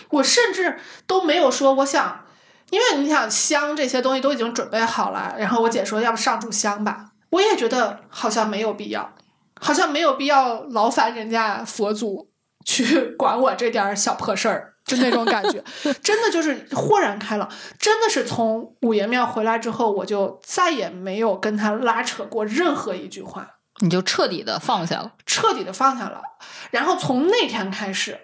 [0.10, 2.26] 我甚至都没有说我想，
[2.70, 9.14] 因为你想香这些东西都已经准备好了，然后我姐说要不上炷香吧，我也觉得好像没有必要，
[9.60, 12.30] 好像没有必要劳烦人家佛祖
[12.66, 14.74] 去管我这点小破事儿。
[14.86, 15.64] 就那种感觉，
[16.04, 17.50] 真的就是豁然开朗。
[17.80, 25.14] 真的是从五爷庙回来之后，我就再也没有跟他拉扯过任何一句话，你就彻底的放下了。
[25.26, 26.22] 彻底的放下了。
[26.72, 28.20] 然后从那天开始，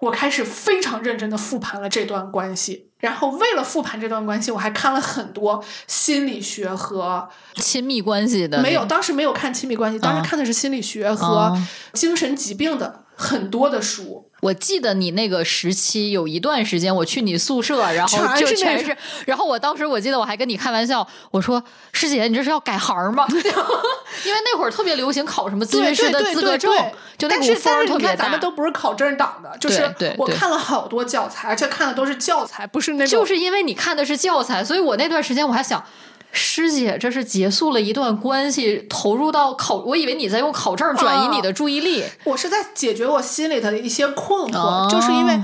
[0.00, 2.90] 我开始非常认真的复盘了这段关系。
[2.98, 11.54] 然后为了复盘这段关系，我还看了很多心理学和亲密关系的没有，当时没有看亲密关系，当时看的是心理学和
[11.92, 14.30] 精神疾病的很多的书。
[14.44, 23.26] 我记得你那个时期有一段时间，我去你宿舍， 然后就全是全是，然后我当时我记得我还跟你开玩笑，我说师姐，你这是要改行吗？
[24.26, 26.70] 因为那会儿特别流行考什么咨询师的资格证，
[27.16, 28.24] 就那但是股风但是你看，儿特别大。
[28.24, 35.82] 咱们都不是考证党的，就是我看了好多教材，而且看的都是教材，不是那种就是因为你看的是教材，所以我那段时间我还想，
[36.34, 42.04] 师姐这是结束了一段关系，投入到考，我以为你在用考证转移你的注意力。
[42.24, 45.40] 我是在解决我心里的一些困惑，哦就是因为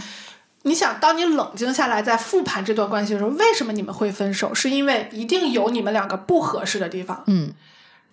[0.63, 4.55] 你想，当你冷静下来，在复盘这段关系的时候，为什么你们会分手？
[4.55, 7.55] 是因为一定有你们两个不合适的地方，嗯，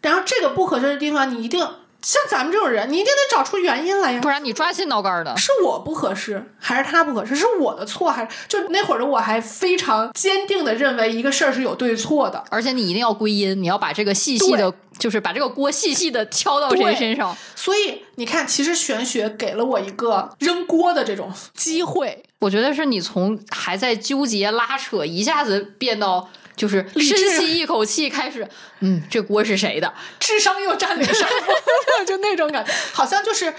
[0.01, 1.67] 然后这个不合适的地方，你一定
[2.01, 4.29] 像咱们这种人，你一定得找出原因来呀不。
[4.29, 5.35] 然你抓心挠肝的。
[5.35, 7.35] 是我不合适，还是他不合适？
[7.35, 12.43] 是我的错，还是就那会儿的我还非常坚定的认为一个事儿是有对错的。
[12.49, 17.35] 而且你一定要归因，你要把这个细细的，就是把这个锅细细的敲到谁对身上。
[17.55, 22.23] 所以你看，其实玄学给了我一个扔锅的这种机会。
[22.39, 28.45] 我觉得是你从还在纠结拉扯，一下子变到就是深吸一口气，开始，
[28.81, 29.93] 嗯，这锅是谁的？
[30.19, 33.53] 智商又占领上风， 就那种感觉，好像就是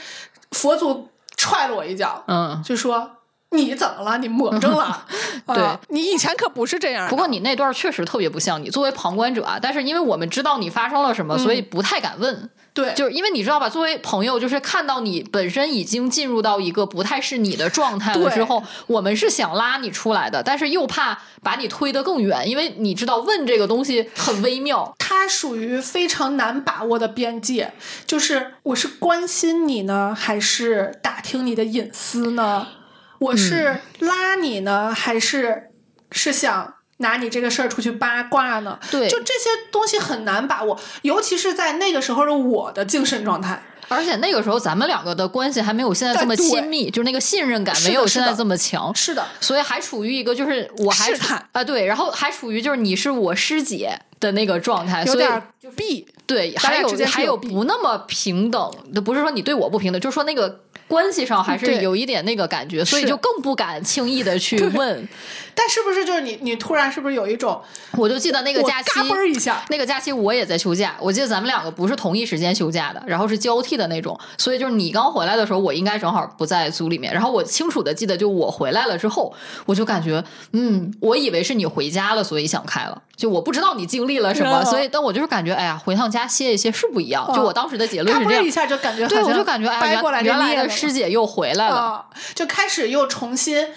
[0.50, 3.17] 佛祖踹了我一脚，嗯，就说
[3.50, 4.18] 你怎么了？
[4.18, 5.06] 你魔怔了？
[5.46, 7.08] 对啊你以前可不是这样。
[7.08, 12.50] 不过你那段确实特别不像你，作为旁观者啊，但是因为我们知道你发生了什么，所以不太敢问。
[12.74, 24.94] 对，就是因为你知道吧，作为朋友，就是看到你本身已经进入到一个不太是你的状态了之后，我们是想拉你出来的，但是又怕把你推得更远，因为你知道问这个东西很微妙。
[24.98, 27.72] 它属于非常难把握的边界，
[28.06, 32.68] 就是我是关心你呢，还是打听你的隐私呢？
[33.18, 35.70] 我是拉你呢，还是
[36.10, 38.78] 是想拿你这个事儿出去八卦呢？
[38.90, 43.62] 对就这些东西很难把握，尤其是在那个时候的我的精神状态。
[43.90, 48.94] 而且那个时候咱们两个的关系还没有现在这么亲密，就是那个信任感没有现在这么强。
[48.94, 55.42] 是的，所以还处于一个就是我还处试探啊对，然后还处于就是你是我师姐的那个状态，所以有点儿
[55.74, 56.06] 避。
[56.26, 58.70] 对，还有还有不那么平等，
[59.02, 65.08] 不是说你对我不平等，就是说那个关系上还是有一点那个感觉，所以就更不敢轻易的去问。
[65.54, 67.60] 但是不是就是你你突然是不是有一种
[67.92, 77.12] 我就记得那个假期嘎嘣一下，那个假期我也在休假，我记得咱们两个不是同一时间休假的，然后是交替的那种，所以就是你刚回来的时候，我应该正好不在组里面。
[77.12, 79.34] 然后我清楚的记得，就我回来了之后，
[79.66, 87.28] 我就感觉，嗯，我以为是你回家了，所以想开了，就我不知道你经历了什么，嗯所以但我就是感觉，哎呀，回趟家歇一歇是不一样。
[87.34, 88.48] 就我当时的结论是这样一。
[88.48, 91.76] 下就感觉对，我就感觉哎，掰过来原原来的师姐又回来了。
[91.76, 92.04] 啊，
[92.36, 93.68] 就开始又重新，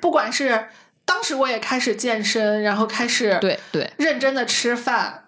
[0.00, 0.68] 不管是
[1.04, 5.23] 当时我也开始健身，然后开始对对认真的吃饭，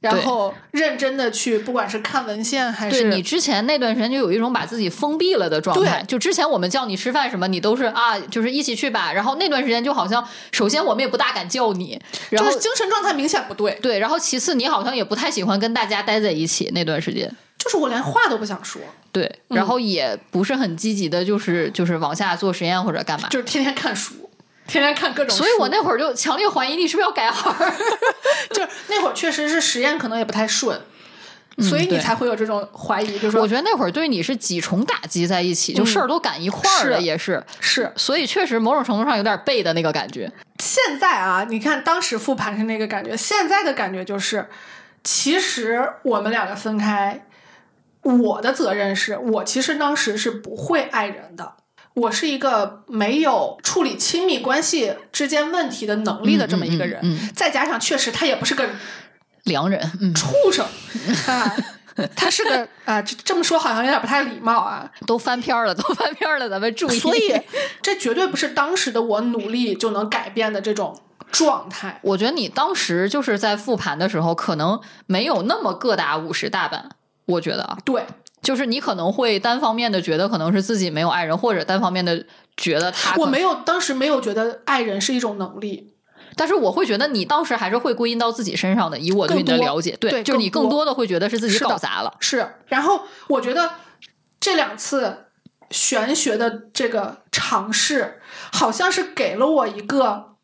[0.00, 6.02] 然后认真的去，不管是看文献还是对你之前那段时间就有一种把自己封闭了的状态。
[6.08, 9.12] 就之前我们叫你吃饭什么，你都是啊，就是一起去吧。
[9.12, 17.30] 然后那段时间就好像，首先我们也不大敢叫你，然后就是精神状态明显不对，对，然后其次你好像也不太喜欢跟大家待在一起那段时间。
[17.58, 18.80] 就是我连话都不想说，
[19.12, 23.28] 对，嗯然后也不是很积极的，就是就是往下做实验或者干嘛。
[23.28, 24.14] 就是天天看书，
[24.70, 27.72] 天天看各种，所以我那会儿就强烈怀疑你是不是要改行儿。
[28.54, 30.80] 就是那会儿确实是实验可能也不太顺。
[31.58, 37.44] 所以你才会有这种怀疑，就是说我觉得那会儿对你是几重打击在一起，就事儿都赶一块儿了，是也是。
[37.58, 40.32] 是所以确实某种程度上有点背的那个感觉。
[40.58, 44.48] 现在啊，你看当时复盘是那个感觉，现在的感觉就是，
[45.04, 47.26] 其实我们两个分开，
[48.04, 51.56] 我的责任是我其实当时是不会爱人的，
[51.94, 58.68] 我是一个没有处理亲密关系之间问题的能力的这么一个人，嗯嗯嗯再加上确实他也不是个
[59.44, 60.64] 良人，嗯，畜生
[61.26, 61.56] 啊。
[62.16, 66.98] 他是个啊，这这么说好像有点不太礼貌啊，都翻篇儿了，都翻篇儿了，咱们注意。
[66.98, 67.38] 所以
[67.82, 70.98] 这绝对不是当时的我努力就能改变的这种
[71.30, 71.98] 状态。
[72.02, 76.88] 我觉得你当时就是在复盘的时候，可能没有那么各打五十大板。
[77.26, 78.06] 我觉得啊，对，
[78.42, 82.24] 就是你可能会单方面的觉得可能是自己没有爱人，或者单方面的
[82.56, 85.94] 觉得他我没有当时没有觉得爱人是一种能力，
[86.36, 92.14] 但是我会觉得你当时还是会归因到自己身上的，以我对你的了解，对就是你更多的会觉得是自己搞砸了。
[92.20, 92.54] 是。
[92.66, 93.70] 然后我觉得
[94.40, 95.26] 这两次
[95.70, 98.20] 玄学的这个尝试，
[98.52, 100.36] 好像是给了我一个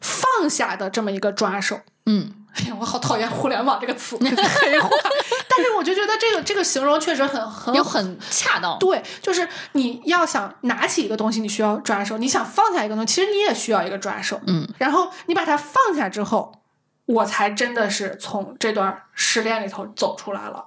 [0.00, 1.80] 放下的这么一个抓手。
[2.06, 4.18] 嗯，哎呀，我好讨厌“互联网”这个词。
[5.56, 8.78] 但是我就觉得这个这个形容确实很很又很恰当。
[8.78, 14.40] 对，就是你要想拿起一个东西，你需要抓手；你想放下一个东西，其实你也需要一个抓手。
[14.46, 16.60] 嗯，然后你把它放下之后，
[17.06, 20.66] 我才真的是从这段失恋里头走出来了，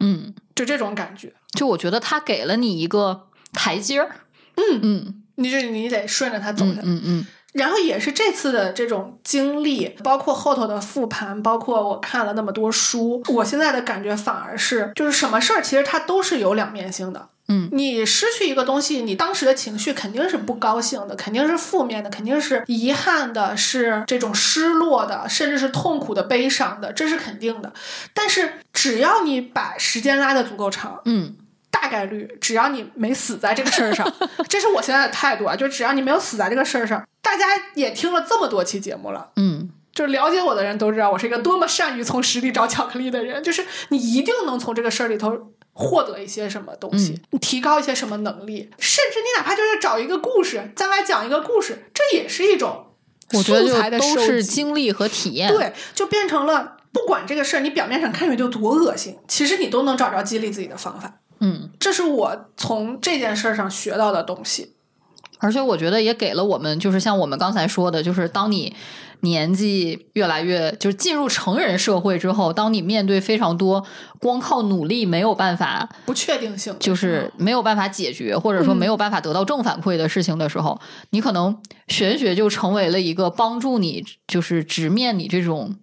[0.00, 1.32] 嗯，就这种感觉。
[1.52, 4.16] 就我觉得他给了你一个台阶儿。
[4.56, 6.82] 嗯嗯你就你得顺着他走下嗯来。
[6.84, 7.26] 嗯嗯
[7.58, 17.28] 然后也是这次的这种经历，包括后头的复盘，包括我看了那么多书，我现在的感觉反而是，就是什么事儿其实它都是有两面性的。
[17.50, 27.72] 嗯，你失去一个东西，你当时的情绪肯定是不高兴的，肯定是负面的，肯定是遗憾的，是这种失落的，甚至是痛苦的、悲伤的，这是肯定的。
[28.12, 31.36] 但是只要你把时间拉得足够长，嗯
[31.80, 34.12] 大概率只要你没死在这个事儿上，
[34.48, 39.30] 这是我现在的态度啊，就只要你没有死在这个事儿上，大家也听了这么多期节目了。
[39.36, 43.42] 嗯就是了解我的人都知道，我是一个多么善于从实里找巧克力的人。
[43.42, 45.36] 就是你一定能从这个事儿里头
[45.72, 52.86] 获得一些什么东西，嗯你提高一些什么能力，甚至你哪怕就是找一个故事，再来讲一个故事，这也是一种
[53.32, 55.50] 我觉得素材的都是收集经历和体验。
[55.50, 61.18] 对，就变成了不管这个事儿你表面上看上去有多恶心，其实你都能找着激励自己的方法。
[61.40, 64.74] 嗯，这是我从这件事儿上学到的东西。
[65.40, 68.74] 而且我觉得也给了我们，就是像我们刚才说的，就是当你
[69.20, 73.84] 年纪越来越就是进入成人社会之后，当你面对非常多
[74.18, 85.76] 光靠努力没有办法，不确定性就是没有办法解决，或者说嗯没有办法得到正反馈的事情的时候，你可能玄学就成为了一个帮助你就是直面你这种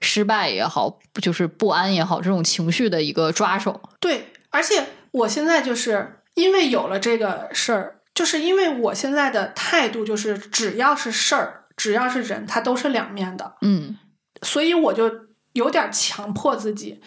[0.00, 3.78] 失败也好，就是不安也好，这种情绪的一个抓手。
[4.00, 13.98] 对，而且我现在就是因为有了这个事儿，就是因为我现在的态度就是，只要是事儿，只要是人，它都是两面的，嗯
[14.42, 15.10] 所以我就
[15.52, 17.00] 有点强迫自己，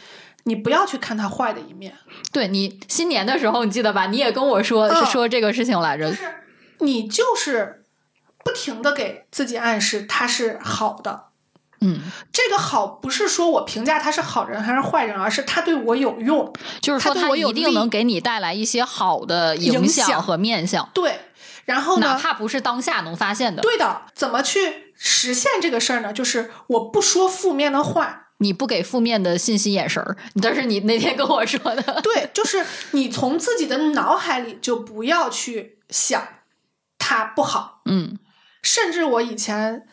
[0.43, 1.93] 你不要去看它坏的一面，
[2.31, 4.05] 对你新年的时候，你记得吧？
[4.07, 6.15] 你也跟我说、嗯是说这个事情来着就。
[6.15, 6.23] 是
[6.79, 7.83] 你就是
[8.43, 11.25] 不停的给自己暗示它是好的。
[11.81, 11.99] 嗯，
[12.31, 16.51] 这个好不是说我评价他是好人还是坏人，而是他对我有用。
[16.81, 21.19] 就是说它它对我一定能给你带来一些好的影响和面相，对，
[21.65, 22.07] 然后呢？
[22.07, 23.61] 哪怕不是当下能发现的。
[23.61, 26.13] 对的，怎么去实现这个事儿呢？
[26.13, 36.27] 就是我不说负面的话，你不给负面的信息眼神儿，但是你那天跟我说的，对，就是你从自己的脑海里就不要去想
[36.97, 38.17] 他不好，嗯
[38.61, 39.85] 甚至我以前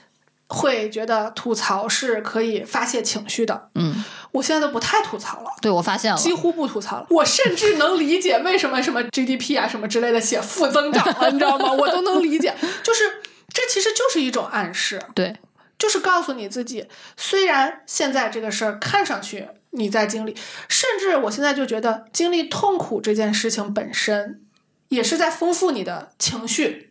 [0.53, 5.51] 会觉得吐槽是可以发泄情绪的，嗯，我现在都不太吐槽了。
[5.63, 11.73] 对我发现了，几乎不吐槽了，我甚至能理解为什么什么 GDP 啊什么之类的写负增长了， 你知道吗？
[11.73, 13.05] 我都能理解，就是
[13.49, 15.37] 这其实就是一种暗示，对，
[15.79, 16.87] 就是告诉你自己，
[17.17, 20.37] 虽然现在这个事儿看上去你在经历，
[20.69, 24.43] 甚至我现在就觉得经历痛苦这件事情本身
[24.89, 26.91] 也是在丰富你的情绪。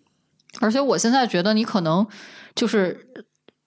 [0.59, 2.05] 而且我现在觉得你可能
[2.53, 3.07] 就是，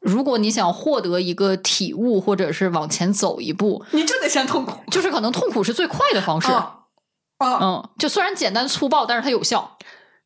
[0.05, 6.53] 如果你想获得一个体悟，或者是往前走一步，你就得先痛苦，就是可能痛苦是最快的方式。
[6.53, 6.81] 啊
[7.38, 9.77] 啊，嗯，就虽然简单粗暴，但是它有效，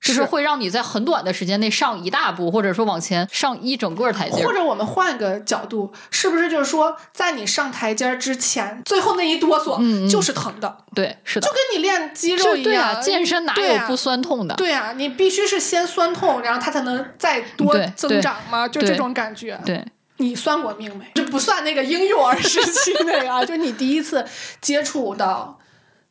[0.01, 4.47] 就是是会让你在很短的时间内上一大步，或者说往前上一整个台阶。
[4.47, 13.03] 或者我们换个角度，是不是就是说，在你上台阶之前，最后那一哆嗦就是疼的，对，是的就，跟你练肌肉一样对啊，样。
[13.03, 14.55] 健身哪有不酸痛的？
[14.55, 19.61] 对啊，你必须是先酸痛，然后它才能再多增长嘛，就这种感觉。
[19.67, 19.85] 对
[20.19, 21.05] 你算过命没？
[21.15, 24.25] 这不算那个婴幼儿时期那个啊，就你第一次
[24.61, 25.59] 接触到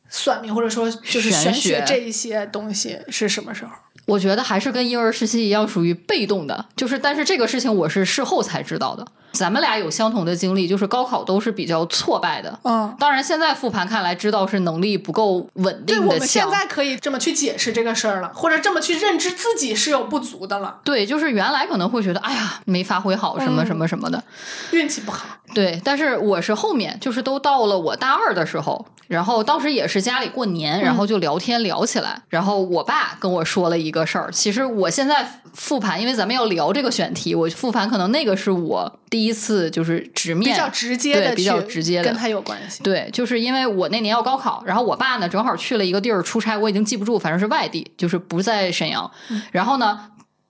[0.08, 3.72] 算命，或者说就是玄学这一些东西是什么时候？
[4.08, 6.64] 我觉得还是跟婴儿时期一样，属于被动的。
[6.74, 9.06] 就是，但是这个事情我是事后才知道的。
[9.32, 12.58] 咱们俩有相同的经历，就是高考都是比较挫败的。
[12.64, 16.48] 嗯，当然，现在复盘看来，知道是能力不够稳，定的我们现。
[16.50, 24.24] 在可以这么去解释这个事儿了，或者这么去认知自己是有不足的了，对，就是原来可能会觉得，哎呀，没发挥好，什么嗯什么什么的。
[24.70, 25.26] 运气不好。
[25.54, 34.30] 对，但是我是后面，就是都到了我大二的时候，然后当时也是家里过年，然后就聊天聊起来，然后我爸跟我说了一个事儿。
[34.32, 42.82] 其实我现在复盘，因为咱们要聊这个选题，我复盘可能那个是我第一次就是直面比较直接的对比较直接的跟他有关系。
[42.82, 49.10] 对，就是因为我那年要高考，然后我爸呢正好去了一个地儿出差，我已经记不住，反正是外地，就是不在沈阳。
[49.52, 50.00] 然后呢，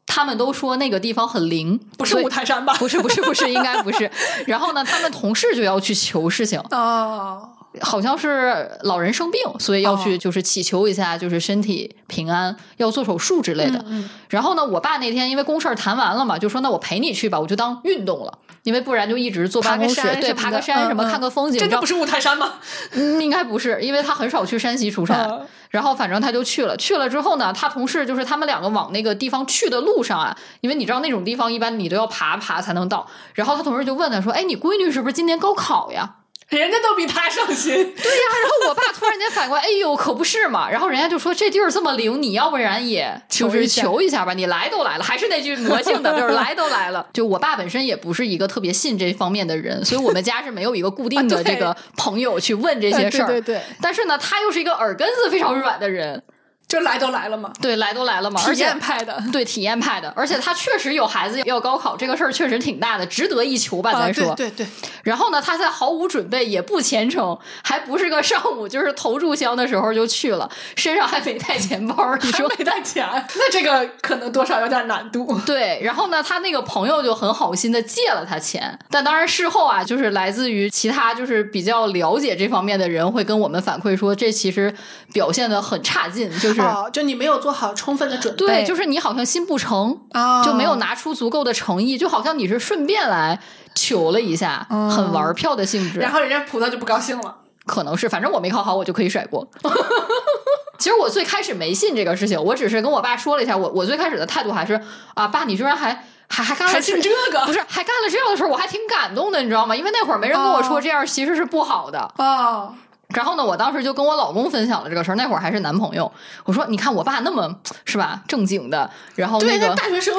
[0.07, 2.75] 他们都说那个地方很灵，不是五台山吧？
[2.75, 4.11] 不是不是不是，应该不是。
[4.47, 7.49] 然后呢，他们同事就要去求事情，哦，
[7.83, 13.85] 好像是老人生病，所以要去哦就是祈求一下，就是身体平安，要做手术之类的。
[13.89, 22.55] 嗯然后呢，我爸那天因为公事儿谈完了嘛，就说那我陪你去吧，我就当运动了，因为不然就一直坐办公室对，爬个山什么，看个风景，真你知道的不是五台山吗？
[22.93, 25.27] 嗯，应该不是，因为他很少去山西出差。
[25.31, 33.07] 嗯然后反正他就去了，去了之后呢，他同事就是他们两个往那个地方去的路上啊，因为你知道那种地方一般你都要爬爬才能到。
[33.35, 36.15] 然后他同事就问他说：“哎，你闺女是不是今年高考呀？”
[36.57, 37.75] 人家都比他上心。
[37.75, 40.71] 对呀，然后我爸突然间反过来，哎呦，可不是嘛。
[40.71, 44.33] 然后人家就说这地儿这么灵，你要不然也就是求一下吧。
[44.33, 47.07] 你来都来了，还是那句魔性的，就是来都来了。
[47.13, 53.27] 就我爸本身也不是一个特别信这方面的人，所以我们家是没有一个固定的 这个朋友去问这些事儿。
[53.27, 56.23] 对对对但是呢，他又是一个耳根子非常软的人，
[56.69, 59.19] 就来都来了嘛，对，来都来了嘛，而体验派的。
[59.33, 64.35] 对体验派的，而且他确实有孩子要高考，这个事儿确实挺大的，值得一求吧，啊，咱说。
[64.35, 64.67] 对对对，
[65.03, 70.47] 然后呢，他在毫无准备，也不虔诚，还不是个上午，就是投注箱的时候就去了，
[70.77, 72.15] 身上还没带钱包。
[72.21, 75.27] 你说还没带钱，那这个可能多少有点难度。
[75.47, 75.81] 对？
[75.83, 84.75] 然后呢，他那个朋友就很好心的借了他钱，但当然事后啊，就是来自于其他就是比较了解这方面的人会跟我们反馈说，这其实
[85.15, 86.58] 表现的很差劲，就是。
[86.63, 93.39] 哦，就你没有做好充分的准备，对，就是你好像心不诚，啊，就没有拿出足够的诚意，就好像你是顺便来
[93.75, 96.01] 求了一下，很玩票的性质。
[96.01, 97.37] 然后人家葡萄就不高兴了。
[97.67, 99.47] 可能是，反正我没考好，我就可以甩锅。
[100.79, 104.81] 其实我最开始没信这个事情，我只是跟我爸说了一下，我我最开始的态度还是
[105.15, 106.97] 啊，爸，你居然还还还干了这
[107.33, 109.75] 个不是还干了这样的事儿，我还挺感动的，你知道吗？
[109.75, 112.11] 因为那会儿没人跟我说哦这样其实是不好的。
[112.17, 112.73] 哦，
[113.15, 116.11] 然后呢，我当时就跟我老公分享了这个事儿，那会儿还是男朋友。
[116.45, 117.51] 我说，你看我爸那么
[117.87, 120.15] 是吧正经的，然后对，那个大学生，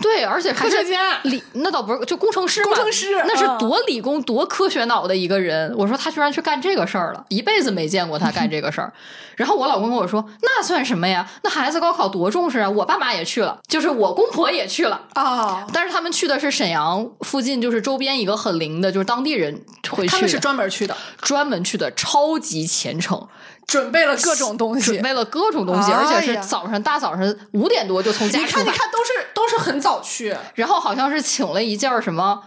[0.00, 5.72] 对，而且科是学家理那倒不是就工程师嘛，工程师那是嗯多理工多科学脑的一个人。
[5.76, 8.92] 我说他居然去干这个事儿了，一辈子没见过他干这个事儿。
[9.36, 11.26] 然后我老公跟我说，那算什么呀？
[11.42, 12.68] 那孩子高考多重视啊！
[12.68, 15.02] 我爸妈也去了，就是我公婆也去了。
[15.14, 23.26] 哦，但是他们去的是沈阳附近，就是周边一个很灵的，就是当地人会去的，他们是专门去的，专门去的，超级虔诚，
[23.66, 25.02] 准备了各种东西准。
[25.02, 32.42] 备了各种东西，而且是早上大早上五点多就从家你看，你，看，都是都是很早去，然后好像是请了一件什么。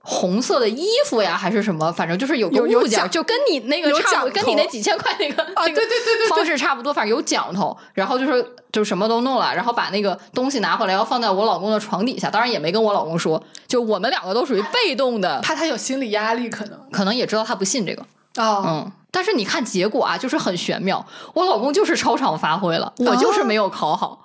[0.00, 1.92] 红色的衣服呀，还是什么？
[1.92, 7.76] 反正就是有个物件就跟你那个差不多，跟你那几千块那个对对对对对方式差不多，反正有讲头。
[7.92, 12.30] 然后就是就什么都弄了，然后把那个东西拿回来，要放在我老公的床底下。
[12.30, 18.02] 当然也没跟我老公说，就我们两个都属于被动的，怕他有心理压力，可能可能也知道他不信这个。
[18.36, 21.06] 哦，嗯，但是你看结果啊，就是很玄妙。
[21.34, 24.24] 我老公就是超常发挥了，我就是没有考好。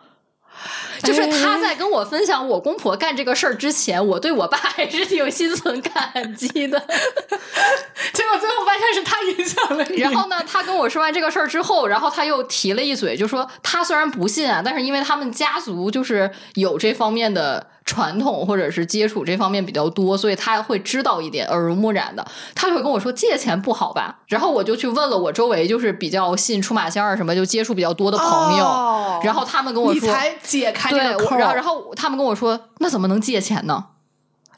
[1.01, 6.79] 就是他在跟我分享我公婆干这个事儿之前，我对我爸还是挺心存感激的。
[8.13, 9.97] 结果最后发现是他影响了你。
[9.97, 22.25] 然后呢，他跟我说完这个事儿之后，然后他又提了一嘴，就说他虽然不信啊，但是因为他们家族就是有这方面的传统，或者是接触这方面比较多，所以他会知道一点，耳濡目染的。
[22.55, 24.19] 他就会跟我说借钱不好吧？
[24.27, 33.85] 然后我就去问了我周围就是比较信出马仙儿什么，就接触比较多的朋友，哦然后他们跟我说，你才解开这对，个扣，我然后然后他们跟我说，那怎么能借钱呢？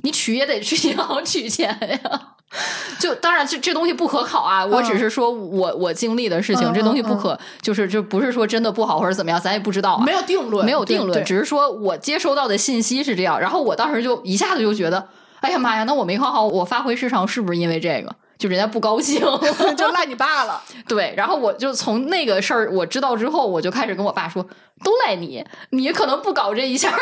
[0.02, 1.68] 你取也得去银行取钱
[2.04, 2.35] 呀。
[3.00, 15.08] 就当然这这东西不可考啊，我只是说我我经历的事情，嗯这东西不可就是就不是说真的不好或者怎么样，咱也不知道啊，没有定论，没有定论，只是说我接收到的信息是这样，然后我当时就一下子就觉得，
[15.42, 18.16] 哎呀妈呀，那我没考好，我发挥失常是不是因为这个？
[18.38, 19.22] 就人家不高兴
[19.78, 20.62] 就赖你爸了。
[20.90, 24.44] 对，然后我就从那个事儿我知道之后，我就开始跟我爸说，
[24.84, 26.94] 都赖你，你可能不搞这一下，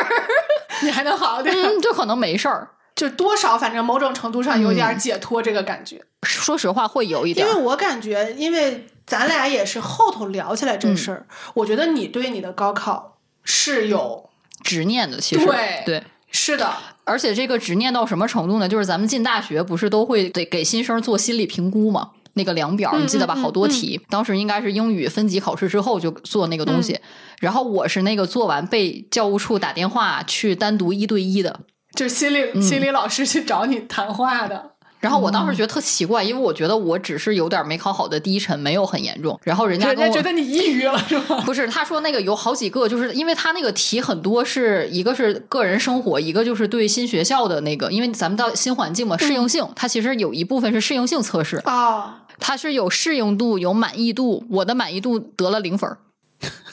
[0.82, 2.68] 你还能好点，嗯，就可能没事儿。
[2.94, 6.00] 就多少反正某种程度上有嗯点解脱这个感觉。
[6.22, 14.30] 说实话，会有一点，因为我感觉，因为咱俩也是后头聊起来这事儿，我觉得你对你的高考是有
[14.62, 16.02] 执念的，其实对对。
[16.36, 16.74] 是的，
[17.04, 18.68] 而且这个执念到什么程度呢？
[18.68, 22.10] 就是咱们进大学不是都会得给新生做心理评估吗？
[22.32, 23.36] 那个量表你记得吧？
[23.36, 26.98] 好多题，当时应该是英语分级考试之后就做那个东嗯西。
[27.38, 31.60] 然后我是那个做完被教务处打电话去单独一对一的，
[31.94, 34.70] 就是心理、嗯心理老师去找你谈话的。
[35.00, 39.38] 然后我当时觉得特奇怪，因为我觉得我只是有点没考好的低沉，没有很严重。
[39.42, 41.42] 然后人家人跟我家觉得你抑郁了是吗？
[41.44, 54.46] 不是，他说那个有好几个，就是因为他那个题很多是一个是个人生活，一个就是对新学校的那个，因为咱们到新环境嘛，适应性，它其实有一部分是适应性测试，啊，它是有适应度，有满意度。
[54.48, 55.98] 我的满意度得了零分儿，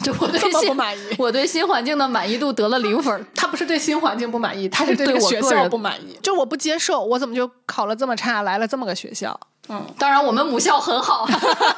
[0.03, 1.01] 就我对这么不新满意。
[1.17, 3.25] 我对新环境的满意度得了零分。
[3.35, 6.17] 他不是对新环境不满意，他是对学我个人校不满意。
[6.21, 9.39] 就我不接受，我怎么就考了这么差，来了这么个学校？
[9.97, 11.25] 当然，我们母校很好，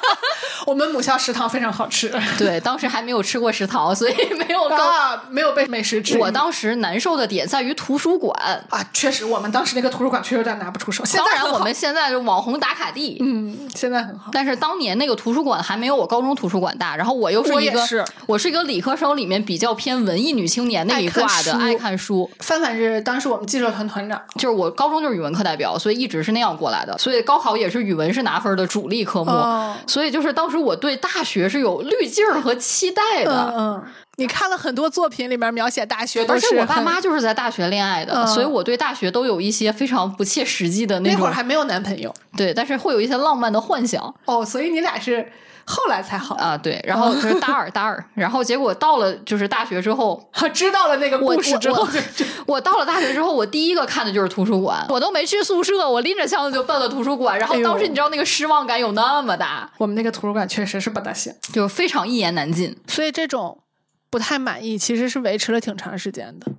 [0.66, 4.90] 我们母校食堂非常好吃对，当时还没有吃过食堂，所以没有高。
[4.90, 6.18] 啊，没有被美食治。
[6.18, 8.34] 我当时难受的点在于图书馆。
[8.70, 11.06] 啊，确实，我们当时那个图书馆确实有点拿不出手。
[11.06, 14.32] 现 当然，我们现在就网红打卡地，嗯，现在很好。
[14.34, 22.30] 但是当年那个图书馆还没有我高中图书馆大，然后我又是一个我是我是一个理科生里面比较偏文艺女青年那一挂的，爱看书。
[22.40, 26.98] 范范是当时我们记者团团长，就是我高中就是语文课代表，所以一直是那样过来的。
[26.98, 29.76] 所以高考也是语文是拿分的主力科目，哦。
[29.88, 33.52] 所以就是当时我对大学是有滤镜和期待的。
[33.54, 33.84] 嗯嗯，
[34.18, 38.28] 你看了很多作品里面描写大学，都而且我爸妈就是在大学恋爱的，嗯。
[38.28, 42.14] 所以我对大学都有一些非常不切实际的种那会儿还没有男朋友。
[42.38, 44.14] 对，但是会有一些浪漫的幻想。
[44.26, 45.28] 哦，所以你俩是
[45.66, 46.36] 后来才好。
[46.36, 46.84] 啊，对。
[46.86, 51.88] 然后就是大二大二，然后结果到了就是大学之后， 知道了那个故事之后
[52.45, 57.38] 我到了大学之后，我第一个看的就是图书馆，我都没去宿舍，我拎着箱子就奔了图书馆。
[57.38, 62.76] 然后当时你知道那个失望感有那么大，我们那个图书馆确实是不大行，就非常一言难尽。
[62.88, 63.59] 所以这种
[64.09, 66.51] 不太满意其实是维持了挺长时间的。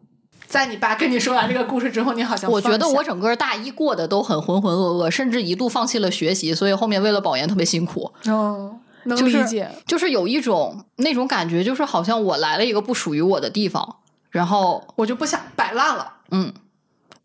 [0.47, 8.13] 在你爸跟你说完这个故事之后，你好像我觉得我整个大一过得都很浑浑噩噩，甚至一度放弃了学习，所以后面为了保研特别辛苦。
[8.27, 13.97] 哦能就是理解，就是有一种那种感觉，就是好像我来了一个不属于我的地方，
[14.31, 16.15] 然后我就不想摆烂了。
[16.31, 16.53] 嗯，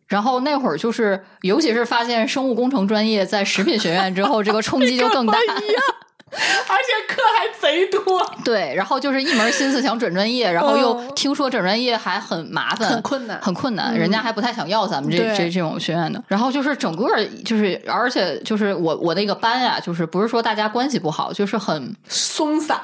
[0.08, 5.38] 然后那会儿就是，尤其是发现生物工程专业在食品学院之后，这个冲击就更大。
[6.70, 16.24] 而且课还贼多，对，然后就是一门心思想转专业，然后又哦听说转专业还很麻烦、很困难很困难，人家还不太想要咱们这这这种学院的。
[16.28, 17.08] 然后就是整个
[17.44, 22.80] 就是，而且就是我我那个班呀，就是不是说大家关系不好，就是很松散。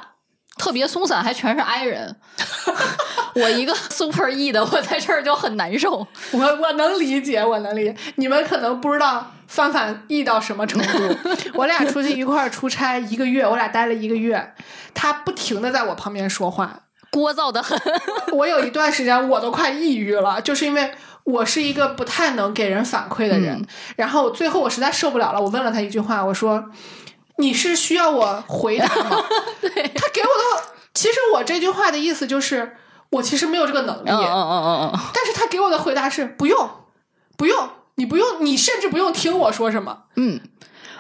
[0.58, 2.16] 特别松散，还全是 I 人。
[3.36, 6.08] 我一个 Super E 的，我在这儿就很难受。
[6.32, 7.96] 我我能理解，我能理解。
[8.16, 11.16] 你们可能不知道范范 E 到什么程度。
[11.54, 14.54] 我俩出去一块儿出差一个月，我俩待了一个月，
[14.94, 16.82] 他不停的在我旁边说话。
[17.12, 17.80] 聒噪的很，
[18.34, 20.92] 我有一段时间我都快抑郁了，就是因为
[21.24, 23.56] 我是一个不太能给人反馈的人。
[23.56, 23.66] 嗯
[23.96, 26.66] 然后最后我实在受不了了，我问了他一句话，我说
[27.40, 29.24] ：“你是需要我回答吗？”
[29.62, 30.28] 对，他给我
[30.60, 30.64] 的，
[30.94, 32.76] 其实我这句话的意思就是，
[33.12, 34.10] 我其实没有这个能力。
[34.10, 36.70] 嗯嗯嗯嗯嗯，但是他给我的回答是不用，
[37.38, 40.04] 不用，你不用，你甚至不用听我说什么。
[40.16, 40.42] 嗯，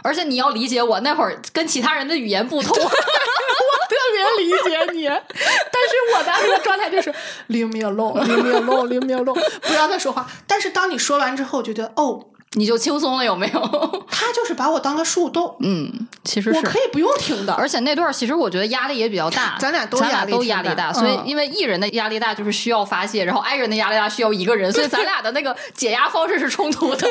[0.03, 7.13] 而且你要理解我那会儿跟其他人的语言不通， 我特别理解你，但是我当时的状态就是
[7.49, 10.27] leave me alone，leave me alone，leave me alone，不要再说话。
[10.47, 13.59] 但是当你说完之后，觉得哦，你就轻松了，有没有？
[14.09, 15.91] 他就是把我当个树洞，嗯，
[16.23, 16.57] 其实是。
[16.57, 17.53] 我可以不用听的。
[17.53, 27.07] 而且那段其实我觉得压力也比较大， 咱俩都咱俩都压力挺大所以嗯因为艺人的压力大就是需要发泄，然后 I 人的压力大需要一个人，所以咱俩的那个 解压方式是冲突的。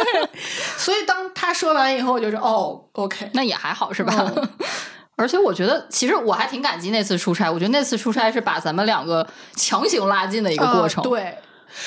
[0.77, 4.15] 所以当他说完以后，我就说哦，OK，那也还好是吧？
[4.37, 4.49] 嗯
[5.17, 7.49] 而且我觉得，其实我还挺感激那次出差。
[7.49, 9.25] 我觉得那次出差是把咱们两个
[9.55, 11.05] 强行拉近的一个过程。
[11.05, 11.39] 呃对，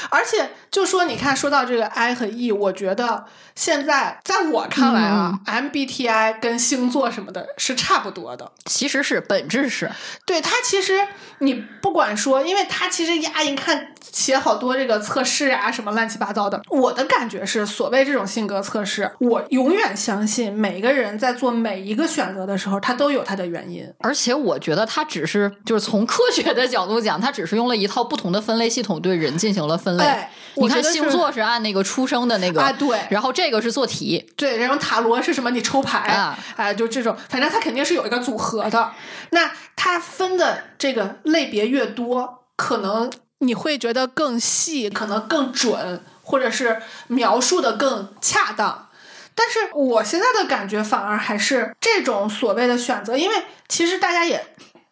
[0.09, 3.25] 而且就说你看，说到这个 I 和 E，我觉得
[3.55, 8.51] 现在在我看来啊、m b t i 跟星座什么的是差不多的。
[8.65, 9.89] 其实是本质是，
[10.25, 11.07] 对它其实
[11.39, 16.61] 你不管说，因为它其实呀，你看写好多这个测试啊，什么乱七八糟的。
[16.69, 23.87] 我的感觉是，所谓这种性格测试，我永远相信每个人在做每一个选择的时候，他都有他的原因。
[23.99, 30.03] 而且我觉得它只是就是从科学的角度讲，它只是用了一套不同的分类系统对人进行了分类。
[30.03, 35.51] 哎你看星座是按那个出生的那个啊对然后这个是做题，对，然后塔罗是什么？
[35.51, 38.91] 你抽牌，啊哎，就这种，反正它肯定是有一个组合的。
[39.29, 48.89] 那它分的这个类别越多，可能你会觉得更细，可能更准，或者是描述的更恰当。
[49.35, 54.43] 但是我现在的感觉反而还是这种所谓的选择，因为其实大家也。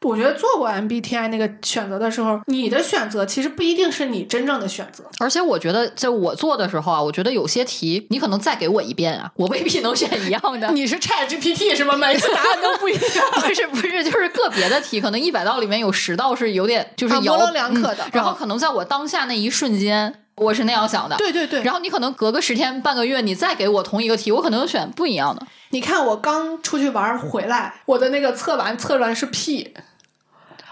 [0.02, 5.04] 我觉得做过 MBTI 那个选择的时候，你的选择其实不一定是你真正的选择。
[5.20, 10.70] 而且我觉得在我做的时候啊，我觉得有些题你可能再给我一遍啊，我未必能选一样的。
[10.74, 11.96] 你是 Chat GPT 是吗？
[11.98, 13.02] 每次答案都不一样。
[13.42, 21.16] 不是不是，就是个别的题，可能一百道里面有十道是有点就是模棱两可的嗯然后嗯可能在我当下那一瞬间，我是那样想的。
[21.18, 21.64] 对对对。
[21.64, 25.46] 然后你可能隔个十天半个月，你再给我同一个题，我可能选不一样的。
[25.70, 29.74] 你看我刚出去玩回来，我的那个测完测出来是 P。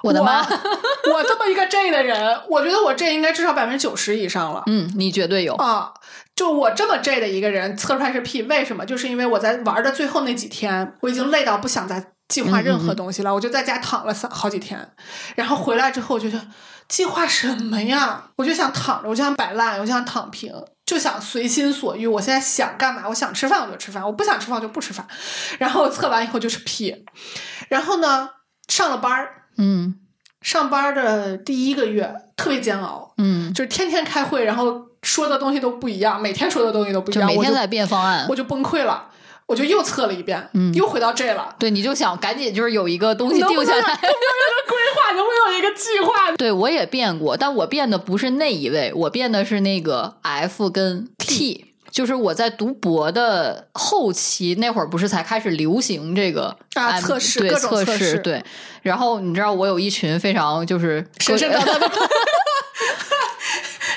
[0.01, 0.41] 我的妈！
[0.41, 4.61] 我这么一个 J 的人，我觉得我 J 应该至少百分之九十以上了。
[4.65, 5.93] 嗯，你绝对有啊！
[6.35, 8.85] 就我这么 J 的一个人，测出来是 P，为什么？
[8.85, 14.89] 就是因为我在玩的最后那几天，我已经累到不想再计划任何东西了，我就在家躺了三好几天，
[15.35, 16.37] 然后回来之后，我就得
[16.93, 18.23] 计划什么呀？
[18.35, 20.53] 我就想躺着，我就想摆烂，我就想躺平，
[20.85, 22.05] 就想随心所欲。
[22.05, 23.09] 我现在想干嘛？
[23.09, 25.03] 我想吃饭我就吃饭，我不想吃饭我就不吃饭。
[25.57, 27.03] 然后测完以后就是 P，
[27.67, 28.29] 然后呢，
[28.67, 29.45] 上了班儿。
[29.57, 29.95] 嗯，
[30.41, 39.09] 上班的第一个月特别煎熬，嗯，就是天天开会，然后说的东西都不一样，每天说的东西都不一样，每天在变方案，我就崩溃了，
[39.47, 41.55] 我就又测了一遍，嗯，又回到这了。
[41.59, 46.31] 对，你就想赶紧就是有一个东西定下来，能不能有个规划，能不能有一个计划？
[46.37, 51.67] 对我也变过，但我变的不是那一位，我变的是那个 F 跟 T。
[51.91, 58.43] 就是我在读博的后期那会儿，不是才开始流行这个啊测试，对测试，对。
[58.81, 61.87] 然后你知道，我有一群非常就是神神叨叨的，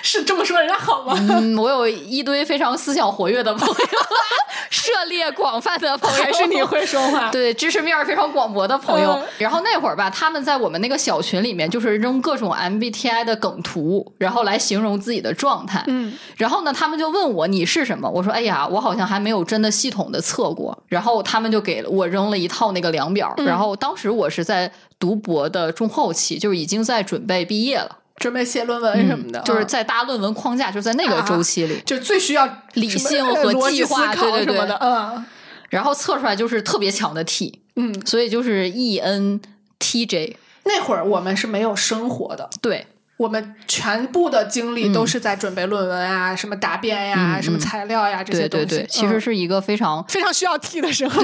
[0.07, 1.17] 是这么说人家好吗？
[1.19, 3.75] 嗯，我有一堆非常思想活跃的朋友。
[4.71, 7.29] 涉猎广泛的朋友，还是你会说话？
[7.31, 9.21] 对，知识面非常广博的朋友。
[9.39, 15.83] 然后那会儿吧，他们在我们那个小群里面，就是扔各种 MBTI 的梗图，然后来形容自己的状态。
[15.89, 18.09] 嗯，然后呢，他们就问我你是什么？
[18.09, 20.77] 我说哎呀，我好像还没有真的系统的测过。
[20.87, 23.35] 然后他们就给了我扔了一套那个量表。
[23.39, 27.99] 然后当时我是在读博的中后期，就是已经在准备毕业了。
[28.17, 35.25] 准备写论文什么的，就是在搭论文框架，就在那个周期里，就最需要理性和计划，对对对，嗯。
[35.69, 40.37] 然后测出来就是特别强的 T，嗯，所以就是 ENTJ。
[40.65, 42.87] 那会儿我们是没有生活的，对。
[43.17, 48.67] 我们全部的精力都是在准备论文啊，什么答辩呀，什么材料呀这些东西。
[48.67, 51.23] 对对对，其实是一个非常非常需要 T 的时候。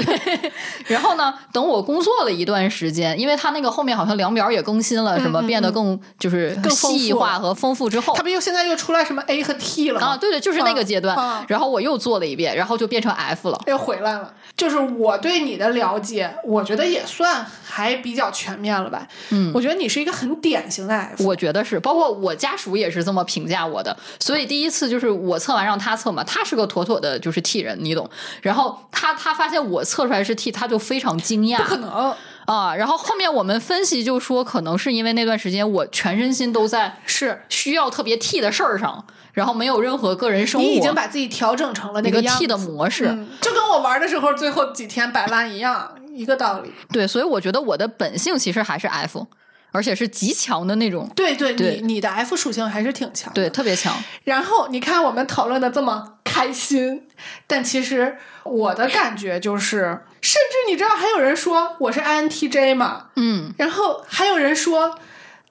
[0.87, 10.17] 然后呢，等我工作了一段时间，因为他那个后面好像量表也更新了，什么变得更就是更细化和丰富之后，他们又现在又出来什么 A 和 T 了啊？
[10.17, 11.45] 对对，就是那个阶段。
[11.47, 14.33] 然后我又做了一遍，然后就变成 F 了，又回来了。
[14.57, 19.07] 就是我对你的了解，我觉得也算还比较全面了吧。
[19.29, 21.82] 嗯，我觉得你是一个很典型的 F，我觉得是。
[21.83, 28.09] 包括我家属也是这么评价我的，所以第一次就是我测完让他测嘛，他是个妥妥的就是 T 人，你懂。
[28.41, 32.15] 然后他他发现我测出来是 T，他就非常惊讶，不可能
[32.45, 32.73] 啊。
[32.75, 43.05] 然后后面我们分析就说，可能是因为那段时间我全身心都在是需要特别 T 的事儿上，然后没有任何个人生活，你已经把自己调整成了那个 T 的模式，
[43.41, 46.71] 就跟我玩的时候最后几天摆烂一样，一个道理。
[46.91, 49.27] 对，所以我觉得我的本性其实还是 F。
[49.73, 53.91] 而且是极强的那种，对对，你你的 F 属性还是挺强，对，特别强。
[54.23, 57.07] 然后你看我们讨论的这么开心，
[57.47, 64.99] 但其实我的感觉就是，甚至你知道还有人说我是 INTJ 嘛，嗯，然后还有人说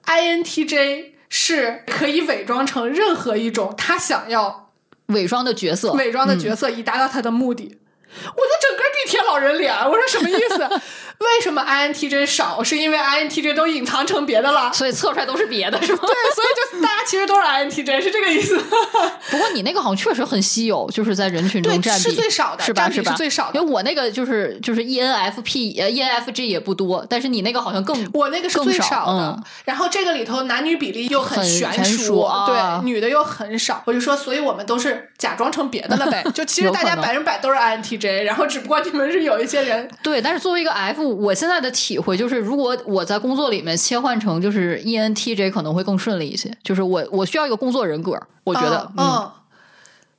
[0.05, 4.71] INTJ 是可以伪装成任何一种他想要
[5.07, 7.77] 伪装的角色，伪装的角色以达到他的目的。
[8.15, 10.81] 我的整个地铁老人脸，我说什么意思？
[11.19, 12.61] 为什么 INTJ 少？
[12.63, 15.99] 是因为 INTJ 都隐藏成别的了，所以测出来都是别的，是吗？
[16.01, 18.57] 对，所以就大家其实都是 INTJ，是这个意思。
[19.31, 22.89] 不过你那个好像确实很稀有，就是在人群中占比是最少的，是吧？
[22.89, 23.13] 是吧？
[23.13, 23.59] 最少的。
[23.59, 29.39] 因为我那个就是就是 ENFP 呃 ENFG 也不多，但是你那个好像更我那个是最少的。
[29.65, 33.81] 然后这个里头男女比例又很悬殊，对，女的又很少。
[33.85, 36.23] 我就说，所以我们都是假装成别的了呗。
[36.33, 40.21] 就其实大家百分百都是 INTJ，然后只不过你们是有一些人对。
[40.21, 46.55] 但是作为一个 F，我现在的体会就是，如果我在工作里面切换成就是 ENTJ，可能会更顺利一些。
[46.63, 49.31] 就是我我需要一个工作人格，我觉得，嗯。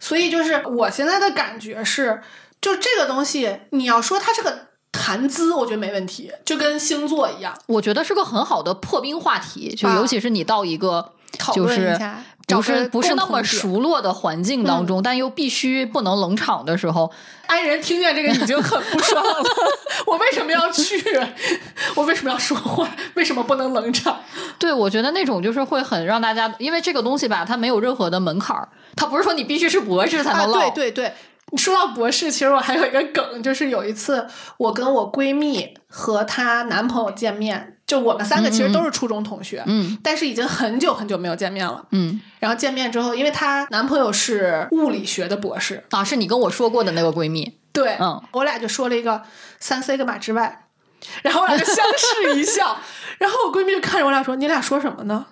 [0.00, 2.20] 所以就是我现在的感觉是，
[2.60, 9.74] 就这个东西，你要说它是个谈资，我觉得没问题，就跟星座一样，我觉得是个很好的破冰话题。
[9.74, 11.12] 就尤其是你到一个
[11.54, 11.98] 就是
[12.46, 17.10] 不是不是那么熟络的环境当中，但又必须不能冷场的时候。
[17.46, 19.42] 爱人听见这个已经很不爽了。
[20.06, 21.02] 我为什么要去？
[21.94, 22.88] 我为什么要说话？
[23.14, 24.18] 为什么不能冷场？
[24.58, 30.70] 对，我觉得那种就是会很让大家，因为这个东西吧，它没有任何的门槛儿，它不是说你必须是博士才能唠。
[30.70, 31.12] 对对对，
[31.50, 34.26] 你说到博士，其实我还有一个梗，就是有一次
[34.56, 37.73] 我跟我闺蜜和她男朋友见面。
[37.86, 42.20] 就我们三个其实都是初中同学，嗯，但是已经很久很久没有见面了，嗯。
[42.38, 49.22] 然后见面之后，因为她男朋友是物理学的博士啊，是你跟我说过的那个闺蜜，对，嗯，我俩就说了一个
[49.60, 50.66] 三 C 个码之外，
[51.22, 52.78] 然后我俩就相视一笑，
[53.18, 55.26] 然后我闺蜜就看着我俩说：“你俩说什么呢？”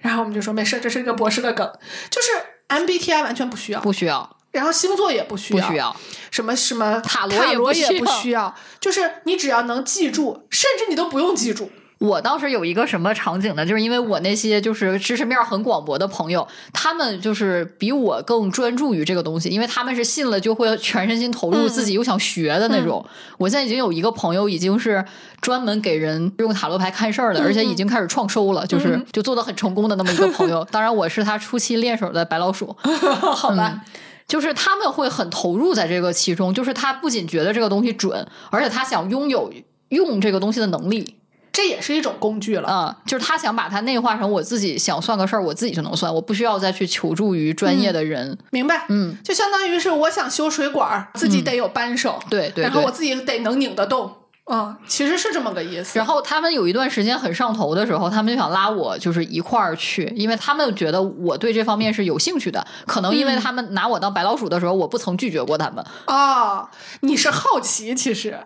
[0.00, 1.72] 然后我们就说：“没事，这是一个博士的梗，
[2.10, 2.30] 就是
[2.68, 5.96] MBTI 完全不需要，不需要，然后星座也不需要，不需要。
[6.32, 11.70] 什么什么塔罗罗也不需要，就是你只要能记住，甚至你都不用记住。
[12.02, 13.64] 我当时有一个什么场景呢？
[13.64, 23.04] 就是因为我那些就是知识面很广博的朋友，他们就是比我更专注于这个东西，因为他们是信了就会全身心投入，嗯自己又想学的那种。
[23.38, 25.04] 我现在已经有一个朋友已经是
[25.40, 30.66] 专门给人用塔罗牌看事儿的，嗯而且已经开始创收了，就是就做的很成功的那么一个朋友。
[30.72, 32.76] 当然，我是他初期练手的白老鼠。
[32.82, 33.80] 好吧，
[34.26, 39.52] 就是他们会很投入在这个其中，就是他不仅觉得这个东西准，而且他想拥有
[39.90, 41.18] 用这个东西的能力。
[41.52, 42.68] 这也是一种工具了。
[42.68, 48.38] 啊、就是他想把它内化成我自己想算个事儿，我自己就能算，我不需要再去求助于专业的人。
[48.50, 48.86] 明白？
[48.88, 54.10] 嗯，就相当于是我想修水管儿，自己得有扳手，对对对然后我自己得能拧得动。
[54.50, 55.96] 嗯，其实是这么个意思。
[55.96, 62.66] 然后他们有一段时间很上头的时候，他们就想拉我就是一块儿去，因为他们觉得我对这方面是有兴趣的。
[62.84, 65.82] 可能因为他们拿我当白老鼠的时候，我不曾拒绝过他们。
[66.08, 66.68] 哦，
[67.02, 68.36] 你是好奇，其实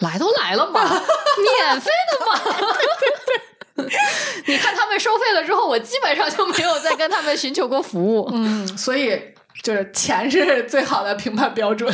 [0.00, 2.40] 来都来了嘛， 免费的嘛。
[4.46, 8.28] 你看他们收费了之后，我基本上就没有再跟他们寻求过服务。
[8.32, 9.20] 嗯，所以
[9.62, 11.92] 就是钱是最好的评判标准。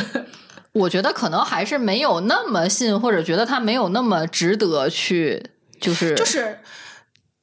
[0.73, 6.59] 我觉得可能还是没有那么信，或者觉得他没有那么值得去，就是就是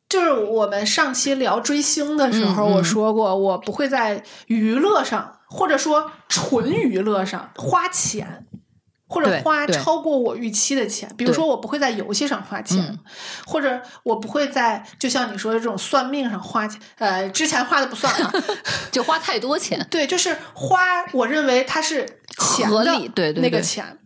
[0.09, 8.47] 就是我们上期聊追星的时候，我说过，我不会在娱乐上，或者说纯娱乐上花钱。
[9.09, 12.99] 或者花超过我预期的钱，比如说我不会在游戏上花钱，嗯。
[13.47, 18.33] 或者我不会在就像你说的这种算命上花钱，呃，之前花的不算啊，
[18.93, 19.85] 就花太多钱。
[19.91, 22.07] 对，就是花，我认为它是
[22.39, 23.99] 钱合的理对对对那个钱，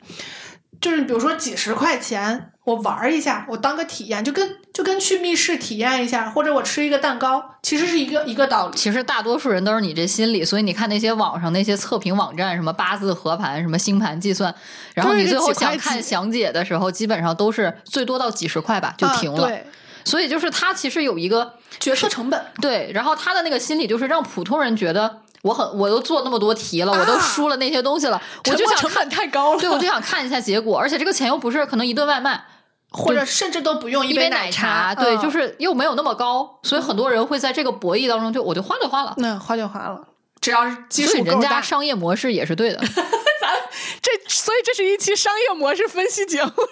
[0.82, 8.76] 就是比如说几十块钱，我玩儿一下，我当个体验，就跟就跟去密室体验一下，或者我吃一个蛋糕，其实是一个一个道理。
[8.76, 14.54] 其实大多数人都是你这心理，所以你看那些网上那些测评网站，什么八字合盘，什么星盘计算，
[14.94, 19.46] 然后你最后想看详解的时候，基本上都是最多到几十块吧就啊停了。
[19.46, 19.64] 对，
[20.04, 22.44] 所以就是他其实有一个决策成本。
[22.60, 32.44] 对，然后他的那个心理就是让普通人觉得我很我都做那么多题了，我都啊输了那些东西了，我就想成本太高了，对，我就想看一下结果，而且这个钱又不是可能一顿外卖，
[32.90, 39.14] 或者甚至都不用一杯奶茶，对，嗯就是又没有那么高，所以很多人会在这个博弈当中就我就花就花了。
[39.16, 40.00] 那花就花了，
[40.40, 41.60] 只要是基所以人家。
[41.60, 42.78] 商业模式也是对的，
[43.40, 43.50] 咱
[44.00, 46.66] 这所以这是一期商业模式分析节目，是吧？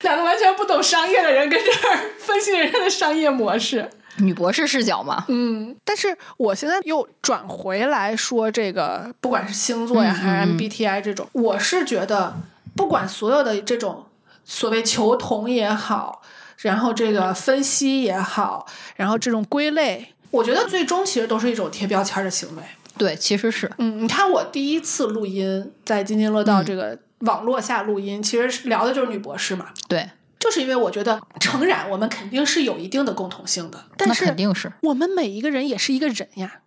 [0.02, 3.88] 两个完全不懂商业的人跟这儿分析人家的商业模式。
[4.18, 5.24] 女博士视角嘛。
[5.28, 12.36] 嗯，但是我现在又转回来说这个，不管是星座呀，嗯还是 MBTI 这种，我是觉得，
[12.76, 14.06] 不管所有的这种
[14.44, 16.22] 所谓求同也好，
[16.58, 22.62] 然后这个分析也好，然后这种归类，我觉得最终其实都是一种贴标签的行为。
[22.98, 29.68] 对，其实是嗯，你看我第一次录音在津津乐道嗯这个网络下录音，其实是聊的就是女博士嘛。
[29.88, 30.10] 对，
[30.42, 34.72] 就是因为我觉得，诚然我们肯定是有一定的共同性的，但是肯定是。
[34.80, 36.62] 我们每一个人也是一个人呀。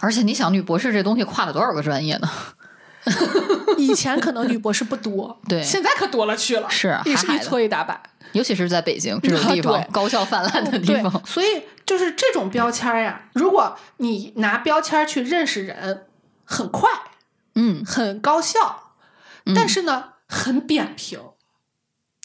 [0.00, 2.30] 而且你想，女博士这东西跨了多少个专业呢？
[3.76, 8.02] 以前可能女博士不多， 对现在可多了去了，是一一海海的撮一大把。
[8.32, 16.06] 尤其是在北京这种地方，高校泛滥的地对方，，所以就是这种标签儿呀，如果你拿标签儿去认识人，
[16.44, 16.88] 很快，
[17.54, 18.94] 嗯，很高效，
[19.54, 21.18] 但是呢，很扁平。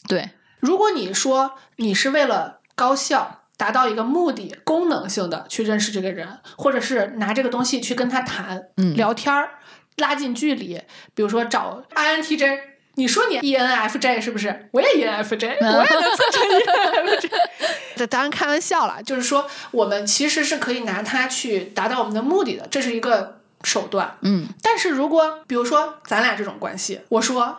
[0.08, 0.30] 对，
[0.66, 9.60] 如果你说你是为了高效达到一个目的、功能性的去认识这个人，或者是拿这个东西去跟他谈、嗯聊天儿、
[9.98, 10.82] 拉近距离，
[11.14, 12.60] 比如说找 INTJ，
[12.96, 14.68] 你说你 E ENFJ 是不是？
[14.72, 17.30] 我也 ENFJ，我也能做成 ENFJ。
[17.96, 24.18] 这当然开玩笑了，就是说我们其实是可以拿它去达到我们的目的的，这是一个手段。
[24.22, 27.58] 嗯，但是如果比如说咱俩这种关系，我说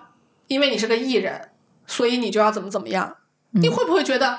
[0.49, 1.49] 因为你是个艺人，
[1.87, 3.17] 所以你就要怎么怎么样，
[3.53, 4.39] 嗯你会不会觉得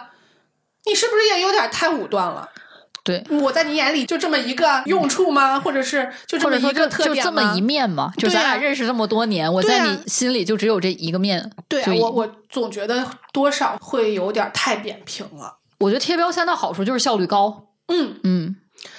[0.85, 2.49] 你是不是也有点太武断了？
[3.03, 5.57] 对，我在你眼里就这么一个用处吗？
[5.57, 7.31] 或者是就这么一个特就点吗？
[7.31, 11.49] 这么一面吗，就咱俩认识这么多年，我在你心里就只有这一个面。
[11.69, 15.57] 对啊，我我总觉得多少会有点太扁平了。
[15.77, 17.67] 我觉得贴标签的好处就是效率高。
[17.87, 18.57] 嗯，嗯，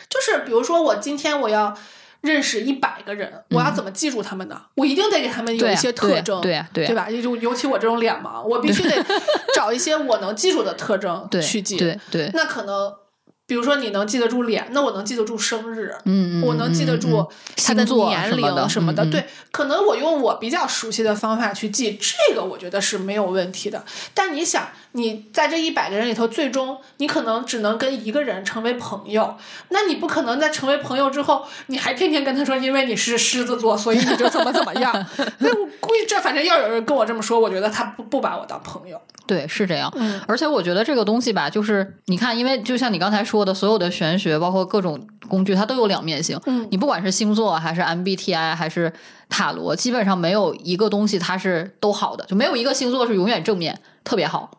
[0.09, 1.76] 就是比如说我今天我要
[2.23, 4.61] 认识一百个人，我要怎么记住他们呢？
[4.75, 7.09] 我一定得给他们有一些特征，对啊对啊对吧？
[7.11, 9.05] 就尤其我这种脸盲，我必须得
[9.55, 11.77] 找一些我能记住的特征，去记。
[11.77, 12.93] 对对，那可能
[13.49, 17.26] 比如说你能记得住脸，那我能记得住生日，嗯嗯我能记得住
[17.57, 19.03] 他的星座年龄什么的。
[19.07, 23.82] 对，可能我用我比较熟悉的方法去记，这个我觉得是没有问题的。
[24.12, 29.34] 但你想，你在这一百个人里头，最终你可能只能跟一个人成为朋友，
[29.70, 34.92] 那你不可能在成为朋友之后，你还天天跟他说，因为你是狮子座，所以你就怎么怎么样。
[35.40, 39.01] 那我估计这反正要有人跟我这么说，我觉得他不不把我当朋友。
[39.26, 39.92] 对，是这样。
[39.96, 46.41] 嗯而且我觉得这个东西吧，就是你看，因为就像你刚才说的，所有的玄学，包括各种工具，它都有两面性。
[46.47, 48.93] 嗯你不管是星座，还是 MBTI，还是
[49.28, 54.51] 塔罗，基本上没有一个东西它是都好的，就没有一个星座是永远正面特别好。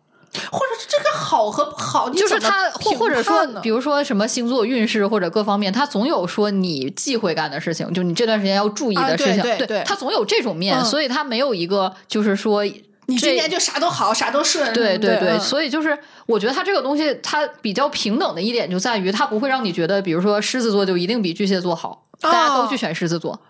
[0.51, 12.73] 或者是这个好和不好，就是它，或或者说，比如说什么星座运势或者各方面，它总有说你忌讳干的事情，就你这段时间要注意的事情，对对它总有这种面，嗯所以它没有一个就是说这
[13.09, 14.71] 你今年就啥都好，啥都顺。
[14.73, 15.97] 对对对，嗯所以就是
[16.27, 23.41] 我觉得它这个东西它比较平等的一点就在于它不会让你觉得，比如说狮子座就一定比巨蟹座好，大家都去选狮子座。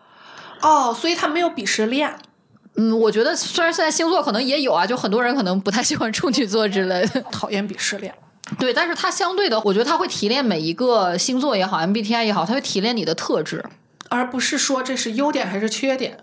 [0.62, 2.14] 哦，所以他没有鄙视链。
[2.76, 8.14] 嗯，我觉得虽然现在星座可能也有啊，就很多人可能不太喜欢处女座之类的， 讨厌鄙视链。
[8.58, 13.64] 对，但是它相对的，我觉得它会提炼每一个星座也好，MBTI 也好，它会提炼你的特质。
[14.10, 16.18] 而不是说这是优点还是缺点。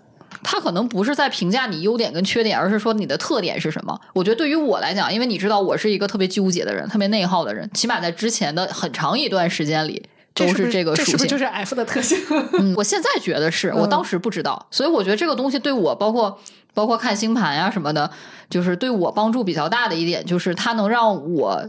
[0.49, 3.99] 它可能不是在评价你优点跟缺点，而是说你的特点是什么。
[4.13, 10.01] 我觉得对于我来讲，因为你知道我是一个特别纠结的人，特别内耗的人，起码在之前的很长一段时间里
[10.33, 11.37] 都这是这个属性这是不是就。
[11.37, 12.17] 是 F 的特性？
[12.53, 16.39] 嗯，我现在觉得是我当时不知道，所以我觉得这个东西对我，包括
[16.73, 18.09] 包括看星盘呀、什么的，
[18.49, 21.67] 就是对我帮助比较大的一点，就是它能让我，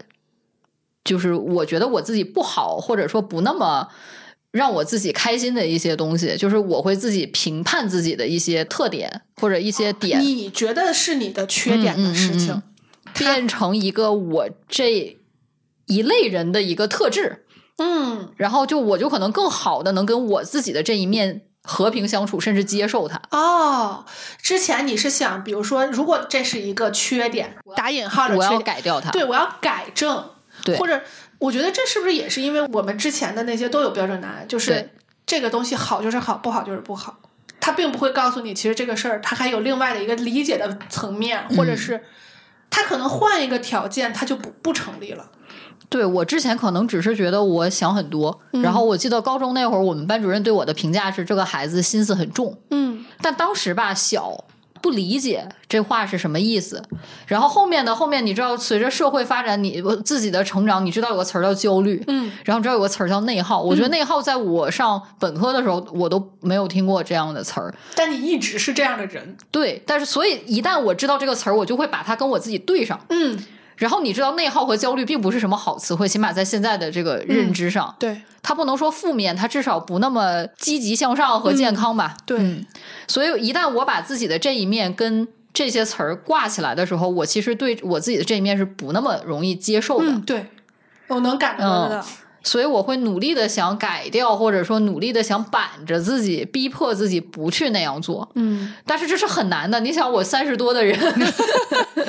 [1.02, 3.88] 就是我觉得我自己不好，或者说不那么
[4.50, 12.62] 让我自己开心的一些东西，就是我会自己评判自己的一些特点或者一些点，你觉得是你的缺点的事情，嗯
[13.06, 15.16] 嗯变成一个我这
[15.86, 17.44] 一类人的一个特质。
[17.80, 23.20] 嗯然后就我就可能更好的能跟我自己的这一面和平相处，甚至接受它。
[23.30, 24.04] 哦，
[24.42, 29.10] 之前你是想，比如说，如果这是一个缺点，打引号的我要，改掉它。
[29.10, 30.30] 对我要改正，
[30.64, 31.00] 对或者
[31.38, 34.90] 我觉得这是不是也是因为我们之前的那些都有标准答案，就是
[35.26, 37.18] 这个东西好就是好，不好就是不好，
[37.60, 42.04] 他并不会告诉你，其实这个事儿他还有另外的一个理解的层面，或者嗯是
[42.70, 45.30] 他可能换一个条件，他就不不成立了。
[45.88, 54.44] 对我之前可能只是觉得我想很多，嗯然后我记得高中那会儿，我们班主任对我的评价是这个孩子心思很重，嗯但当时吧小。
[54.80, 56.82] 不理解这话是什么意思，
[57.26, 63.60] 然后后面的后面，你知道，随着社会发展，你我自己的成长，你知道有个词儿叫焦虑，嗯然后知道有个词儿叫内耗。
[63.60, 67.74] 我觉得内耗在我上本科的时候，我都没有听过这样的词儿。
[67.94, 72.98] 但你一直是这样的人，对，但是所以一旦我知道这个词儿，我就会把它跟我自己对上。
[73.10, 73.38] 嗯，
[73.78, 82.16] 然后你知道，内耗和焦虑并不是什么好词汇，起码在现在的这个认知上，对它不能说负面，它至少不那么积极向上和健康吧。
[82.26, 82.66] 对，嗯
[83.06, 90.06] 所以一旦我把自己的这一面跟这些词儿挂起来的时候，我其实对我自己的这一面是不那么容易接受的。
[90.06, 90.46] 嗯对，
[91.06, 92.06] 我能感觉得到。
[92.44, 98.26] 所以我会努力的想改掉，或者说努力的想板着自己，逼迫自己不去那样做。
[98.36, 99.80] 嗯，但是这是很难的。
[99.80, 100.96] 你想，我三十多的人
[101.94, 102.06] 对，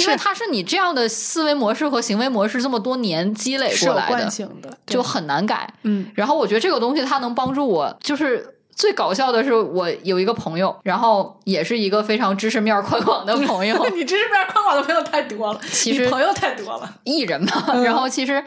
[0.00, 4.30] 因为他是你这样的思维模式和行为模式这么多年积累过来的，
[4.86, 5.72] 就很难改。
[5.82, 8.48] 嗯然后我觉得这个东西它能帮助我，就是。
[8.74, 16.94] 最搞笑的是，我有一个朋友，然后也是一个非常知识面宽广的朋友， 你知识面宽广的朋友太多了，其实朋友太多了。
[17.04, 17.82] 艺人嘛。
[17.84, 18.42] 然后其实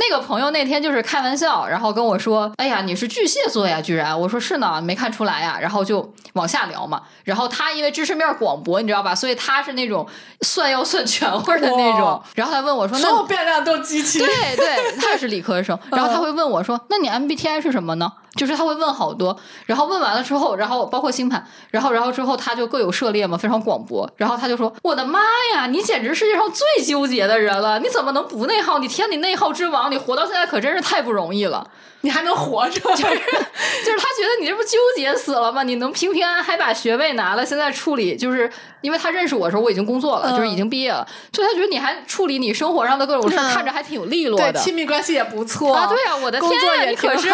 [0.00, 7.02] 那个朋友那天就是开玩笑，然后跟我说：“哎呀，你是巨蟹座呀，居然！”我说：“是呢，没看出来呀。”然后就往下聊嘛。
[7.24, 10.06] 然后他因为知识面广博，你知道吧，所以他是那种
[10.40, 12.20] 算要算全会的那种。
[12.34, 14.18] 然后他问我说：“所有那变量都机器。
[14.24, 15.78] 对对，他也是理科生。
[15.92, 24.08] 然后他会问我说：“那你 MBTI 是什么呢？”就是他会问好多，然后问完了之后，然后包括星盘，然后然后之后他就各有涉猎嘛，非常广博。
[24.16, 25.20] 然后他就说：“我的妈
[25.54, 27.78] 呀，你简直世界上最纠结的人了！
[27.80, 28.78] 你怎么能不内耗？
[28.78, 31.66] 你天，你内耗之王，你活到现在可真是太不容易了。”
[32.02, 35.62] 你还能活着，就是就是他觉得你这不纠结死了吗？
[35.62, 38.50] 你能平平安安还把学位拿了，现在处理就是
[38.80, 44.58] 因为他认识我的时候我已经工作了，嗯就是已经毕业了，就他觉得你还处理你生活上的各种事，嗯看着还挺有利落对的。
[44.58, 47.28] 亲密关系也不错啊，对啊，我的天呀，作也挺你可是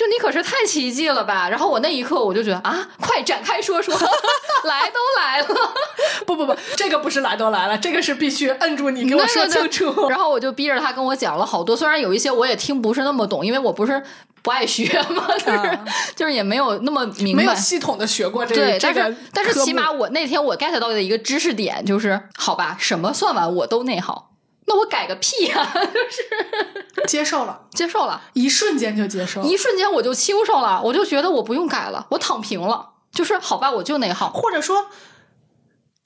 [0.00, 0.06] 好。
[0.06, 1.46] 就你可是太奇迹了吧！
[1.50, 3.94] 然后我那一刻我就觉得啊，快展开说说，
[4.64, 5.46] 来都来了，
[6.26, 10.08] 不不不，这个不是来都来了，这个是必须摁住你，给我说清楚。
[10.08, 14.02] 然后我就逼着他跟我讲了好多，虽然有一些我也听不是那么懂，因为我不是
[14.42, 15.84] 不爱学嘛，就是、啊
[16.16, 17.54] 就是也没有那么明白没有。
[17.54, 24.29] 系统的学过这个，对，但是但是起码我那天我 get 到的一个知识点就是，好吧，什么算完我都内耗。
[24.70, 34.30] 那我改个屁呀、 就是接受了，接受了，一瞬间就接受，一瞬间我就清爽了，我就觉得我不用改了，我躺平了，就是好吧，我就内耗。
[34.30, 34.86] 或者说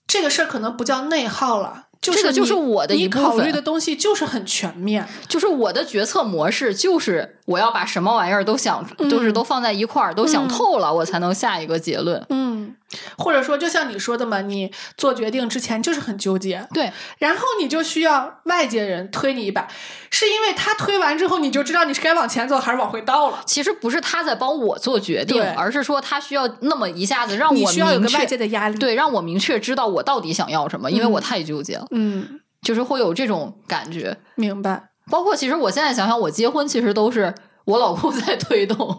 [0.06, 12.24] 这个事儿可能不叫内耗了，就是这个就是我的一你部分考虑的东西就是很全面，就是我的决策模式，就是我要把什么玩意儿都想，就是都放在一块儿，都想透了，我才能下一个结论。
[12.30, 12.74] 嗯，
[13.18, 19.68] 或者说就像你说的嘛，你做决定之前就是很纠结，对，然后你就需要外界人推你一把，
[20.10, 23.40] 是因为他推完之后你就知道你是该往前走还是往回倒了。
[23.46, 34.16] 其实不是他在帮我做决定，而是说他需要那么一下子让我你需要有个外界的压力，，对，让我明确知道我到底想要什么，因为我太纠结了，嗯，就是会有这种感觉。
[34.34, 34.90] 明白。
[35.10, 37.34] 包括其实我现在想想，我结婚其实都是
[37.66, 38.98] 我老公在推动，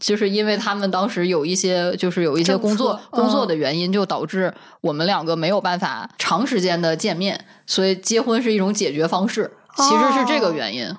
[0.00, 10.94] 就是因为他们当时有一些就是有一些工作策工作嗯的原因，就导致我们两个没有办法长时间的见面，所以结婚是一种解决方式，其实是这个哦原因。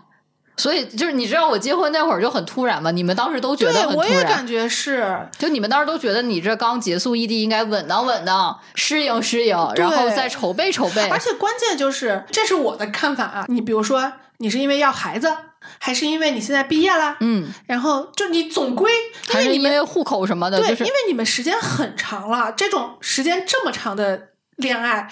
[0.58, 11.08] 所以就是你知道我结婚那会儿就很突然嘛，你们当时都觉得，很突然我也感，觉是，就你们当时都觉得你这刚结束异地应该稳当稳当，适应适应，然后再筹备筹备。
[11.08, 13.46] 而且关键就是，这是我的看法啊。
[13.48, 15.34] 你比如说，你是因为要孩子，
[15.78, 17.18] 还是因为你现在毕业了？
[17.20, 18.92] 嗯，然后就你总归，
[19.34, 25.12] 因为你们户口什么的，对，就是因为你们时间很长了，这种时间这么长的恋爱，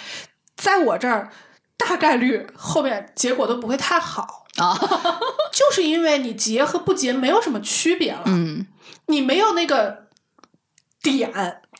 [0.56, 1.32] 在我这儿
[1.78, 4.46] 大概率后面结果都不会太好。
[4.58, 4.76] 啊，
[5.52, 8.66] 就是因为你结和不结没有什么区别了，嗯，
[9.06, 10.08] 你没有那个
[11.04, 11.32] 点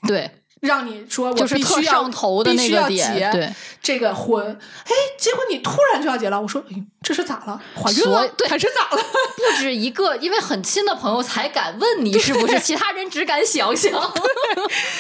[0.08, 0.30] 对，
[0.62, 3.54] 让你说我必须要特上头的必须要那个点，结对，
[3.88, 4.46] 这个婚，
[4.84, 7.58] 哎，结果你突然就要结了，我说，哎，这是咋了？
[7.74, 8.28] 怀孕了？
[8.38, 9.02] 对还是咋了？
[9.38, 13.94] 不止一个，因为很亲的朋友才敢问你是不是，其他人只敢想想。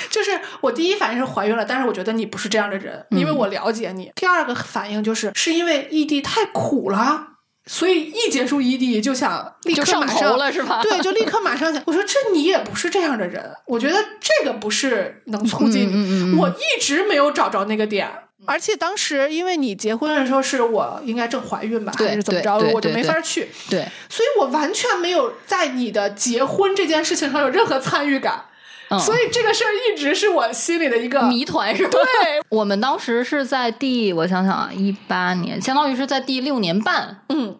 [0.09, 4.09] 就是我第一反应是怀孕了，但是我觉得你不是这样的人，因为我了解你。
[4.15, 7.33] 第二个反应就是是因为异地太苦了。
[7.69, 11.83] 所以一结束异地就想立刻马上了是吧对，就立刻马上想。
[11.85, 15.87] 我说这你也不是这样的人，我觉得这个不是能促进你。
[15.87, 18.09] 嗯嗯嗯嗯我一直没有找着那个点，
[18.47, 28.45] 而且当时因为你结婚的时候是我应该正怀孕吧，还是怎么着，我就没法去，对，所以我完全没有在你的结婚这件事情上有任何参与感。
[28.89, 31.91] 嗯，所以这个事儿一直是我心里的一个谜团是吧？
[31.91, 37.57] 对， 我们当时是在第，我想想啊，一八年，相当于是在第六年半嗯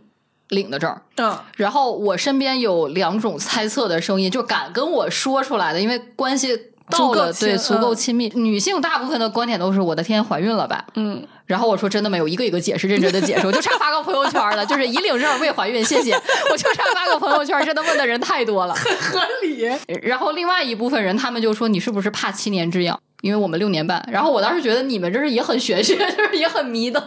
[0.48, 1.02] 领的证儿。
[1.18, 6.58] 嗯然后我身边有两种猜测的声音，就敢跟我说出来的，因为关系
[6.90, 8.32] 到了，对，足够嗯亲密。
[8.36, 10.86] 女性大部分的观点都是我的天，怀孕了吧？
[10.96, 18.74] 嗯，然后我说真的没有，一个一个解释，认真的解释，我就差发个朋友圈了，就是已领证未怀孕，谢谢，我就差发个朋友圈，真的问的人太多了。
[18.74, 19.70] 很合理。
[20.02, 22.98] 然后另外一部分人，他们就说你是不是怕七年之痒？
[23.22, 24.08] 因为我们六年半。
[24.12, 27.00] 然后我当时觉得你们这是也很玄学，就是也很迷的，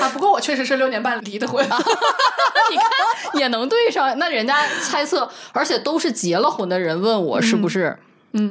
[0.00, 4.18] 啊，不过我确实是六年半离的婚， 你看也能对上。
[4.18, 7.88] 那人家猜测，而且都是结了婚的人问我是不是。
[7.88, 7.98] 嗯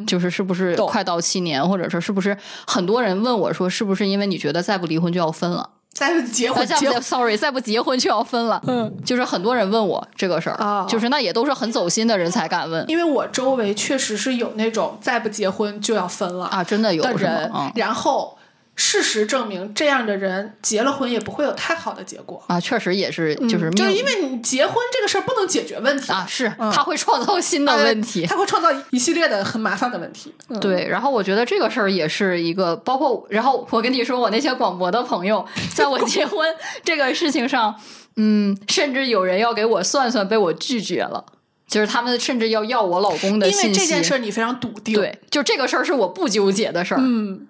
[0.05, 5.69] 就是是不是快到七年，或者说是不是很多人问我说，是不是因为你觉得再不离婚就要分了？
[5.93, 8.61] 再结啊，婚结婚再不结， sorry，再不结婚就要分了。
[8.67, 10.86] 嗯，就是很多人问我这个事儿，哦。
[10.89, 12.83] 就是那也都是很走心的人才敢问。
[12.89, 17.71] 因为我周围确实是有那种再不结婚就要分了啊，真的有的人，嗯。
[17.75, 18.38] 然后
[18.76, 22.43] 事实证明这样的人结了婚也不会有太好的结果。
[22.47, 28.26] 啊，确实也是，就是就是因为你结婚这个事儿不能解决问题啊，是嗯他会创造新的呃问题。
[28.26, 30.34] 他会创造一系列的很麻烦的问题。
[30.49, 36.53] 嗯，对，然后我觉得这个事儿也是一个，包括然后我跟你说，我那些广播的朋友，在我结婚
[36.84, 37.73] 这个事情上，
[38.17, 41.23] 嗯，甚至有人要给我算算，被我拒绝了，
[41.67, 43.71] 就是他们甚至要要我老公的因为。
[43.71, 46.99] 这件事儿你非常笃定，，对，就这个事儿是我不纠结的事儿。
[47.01, 47.47] 嗯，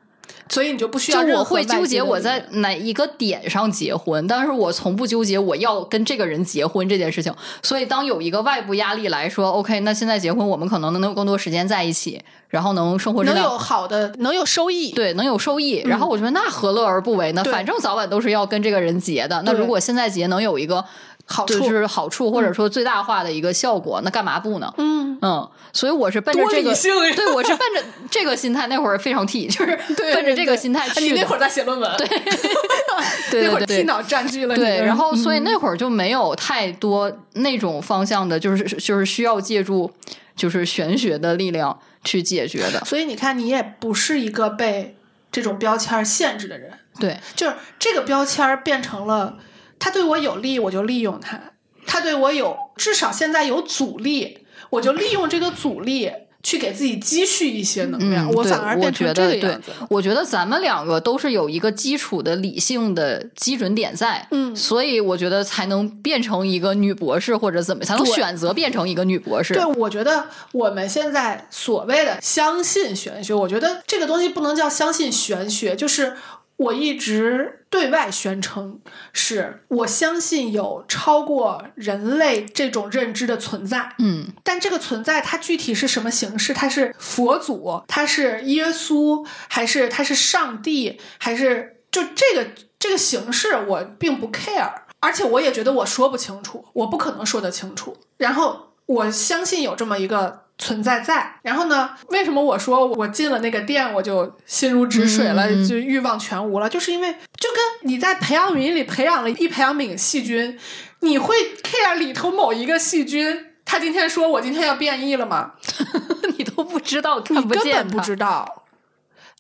[0.47, 7.33] 所以你就不需要就我会纠结我在哪一个点上结婚，但是我从不纠结我要跟这个人结婚这件事情。
[7.63, 14.91] 所以当有一个外部压力来说，OK，那现在结婚，我们可能能有更多时间在一起，然后能生活质量能有好的，能有收益。
[14.91, 15.81] 对，能有收益。
[15.85, 17.43] 然后我觉得那何乐而不为呢？
[17.45, 19.41] 反正早晚都是要跟这个人结的。
[19.43, 20.85] 那如果现在结能有一个
[21.25, 24.71] 好处就是好处，或者说最大化的一个效果，那干嘛不呢？
[24.77, 28.67] 嗯，嗯，所以我是奔着这个，性对我是奔着这个心态。
[28.67, 31.01] 那会儿非常 T，就是对奔着这个心态去的。
[31.01, 32.07] 你那会儿在写论文，对，
[33.31, 34.55] 对那会儿对对气脑占据了。
[34.55, 39.91] 对，然后所以嗯那会儿就没有太多那种方向的，就是就是需要借助
[40.35, 42.83] 就是玄学的力量去解决的。
[42.85, 44.95] 所以你看，你也不是一个被
[45.31, 49.37] 这种标签限制的人，对，就是这个标签变成了，
[49.79, 51.37] 他对我有利，我就利用他；
[51.85, 56.11] 他对我有至少现在有阻力，我就利用这个阻力
[56.43, 69.55] 去给自己积蓄一些能量，嗯，我反而变成我觉得对这个样子。，我觉得咱们两个都是有一个基础的理性的基准点在，嗯所以我觉得才能变成一个女博士或者怎么，才能选择变成一个女博士。
[69.55, 76.15] 对，我觉得我们现在所谓的相信玄学，我觉得这个东西不能叫相信玄学，就是
[76.57, 78.79] 我一直对外宣称
[79.11, 83.93] 是我相信有超过人类这种认知的存在。
[83.99, 86.53] 嗯，但这个存在它具体是什么形式？
[86.53, 97.97] 它是佛祖，它是耶稣，还是它是上帝，还是就这个这个形式，我并不 care，而且我也觉得我说不清楚，我不可能说得清楚。
[98.17, 100.44] 然后我相信有这么一个。
[100.57, 101.89] 存在在，然后呢？
[102.09, 106.69] 为什么我说我进了那个店我就心如止水了，就欲望全无了？
[106.69, 110.57] 就是因为就跟你在培养皿里培养了一培养皿细菌，
[111.01, 115.51] 你会 care 里头某一个细菌，他今天说我今天要变异了吗？
[116.37, 118.64] 你都不知道，你看不见根本不知道。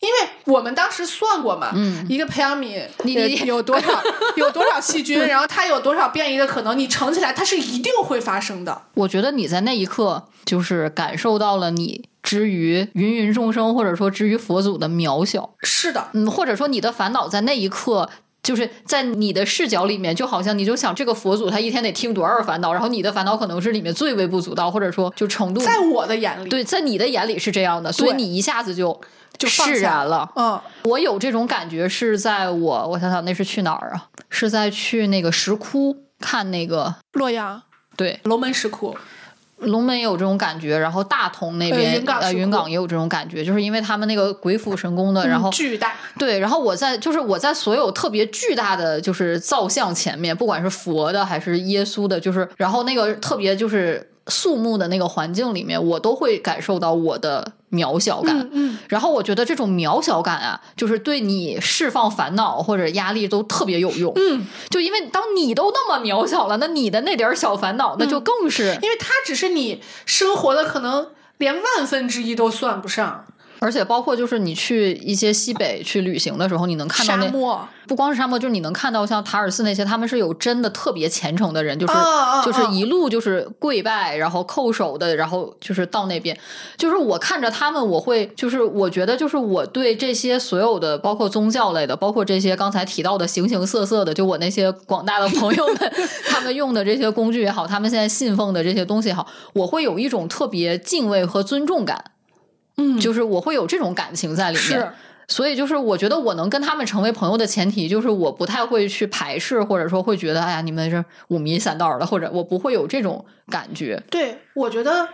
[0.01, 2.05] 因为我们当时算过嘛，嗯。
[2.09, 3.13] 一个培养皿你
[3.45, 3.87] 有多少
[4.35, 8.83] 有多少细菌，然后它有多少变异的可能，你乘起来它是一定会发生的。
[8.93, 18.09] 我觉得你在那一刻就是感受到了你之于芸芸众生，或者说之于佛祖的渺小，是的，嗯，或者说你的烦恼在那一刻。
[18.43, 25.59] 就是在你的视角里面，就好像你就想这个佛祖他一天得听多少烦恼，然后你的烦恼可能是里面最微不足道，或者说就程度。
[25.59, 29.01] 在我的眼里，对，在你的眼里是这样的，所以你一下子就
[29.37, 30.29] 就释然了。
[30.35, 34.07] 嗯，我有这种感觉是在我，我想想那是去哪儿啊？
[34.29, 37.61] 是在去那个石窟看那个，洛阳。
[37.97, 38.93] 对，龙门石窟，
[39.59, 42.37] 龙门也有这种感觉，然后大同那呃边云冈石窟。
[42.39, 58.39] 云冈也有这种感觉，就是因为他们那个鬼斧神工的，然后嗯巨大，对，然后我在就是我在所有特别巨大的就是造像前面，不管是佛的还是耶稣的，就是然后那个特别就是肃穆的那个环境里面，我都会感受到我的渺小感。
[58.39, 64.13] 嗯嗯，然后我觉得这种渺小感啊，就是对你释放烦恼或者压力都特别有用。
[64.15, 73.24] 嗯，就因为当你都那么渺小了，那你的那点儿小烦恼，那就更是，因为它只是你生活的可能连万分之一都算不上，
[73.59, 81.93] 而且包括就是你去一些西北去旅行的时候，你能看到那沙漠，不光是沙漠，就是你能看到像塔尔寺那些，他们是有真的特别虔诚的人，就是、
[82.43, 86.37] 就是一路就是跪拜，然后叩首的，然后就是到那边，
[86.77, 95.93] 就是我看着他们，我会就是我觉得就是我对这些所有的，包括宗教类的，包括这些刚才提到的形形色色的，就我那些广大的朋友们，
[96.27, 102.03] 他们用的这些工具也好，他们现在信奉的这些东西也好，我会有一种特别敬畏和尊重感。
[102.77, 104.93] 嗯，就是我会有这种感情在里面，
[105.27, 114.03] 所以就是我觉得我能跟他们成为朋友的前提，就是我不太会去排斥，或者说会觉得哎呀你们是五迷三道的，或者我不会有这种感觉。
[114.09, 115.07] 对，我觉得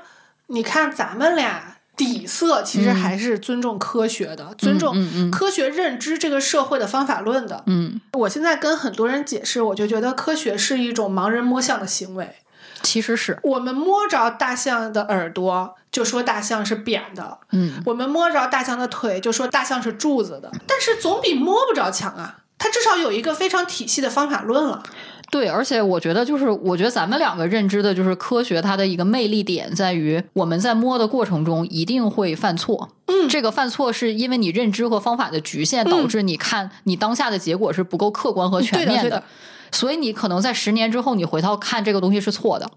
[0.48, 7.64] 你看咱们俩底色其实还是尊重科学的，尊重科学认知这个社会的方法论的。
[7.68, 12.36] 嗯，我现在跟很多人解释，我就觉得科学是一种盲人摸象的行为。
[12.84, 20.52] 其实是我们摸着大象的耳朵，就说大象是扁的；嗯我们摸着大象的腿，就说大象是柱子的。
[20.68, 22.40] 但是总比摸不着强啊！
[22.58, 24.84] 它至少有一个非常体系的方法论了。
[25.32, 32.90] 对，而且我觉得就是我觉得咱们两个认知的就是科学它的一个魅力点在于我们在摸的过程中一定会犯错。
[33.08, 39.24] 嗯这个犯错是因为你认知和方法的局限，导致你看你当下的结果是不够客观和全面对的对的
[39.72, 42.70] 所以你可能在十年之后，你回头看这个东西是错的。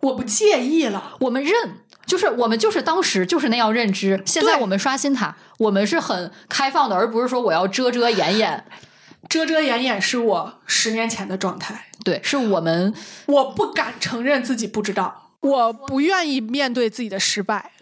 [0.00, 1.16] 我不介意了。
[1.20, 1.52] 我们认，
[2.06, 4.22] 就是我们就是当时就是那样认知。
[4.24, 8.64] 现在我们刷新它，我们是很开放的，而不是说我要遮遮掩掩。
[9.28, 11.86] 遮遮掩掩是我十年前的状态。
[12.04, 12.94] 对，是我们
[13.26, 17.72] 我不敢承认自己不知道，我不愿意面对自己的失败，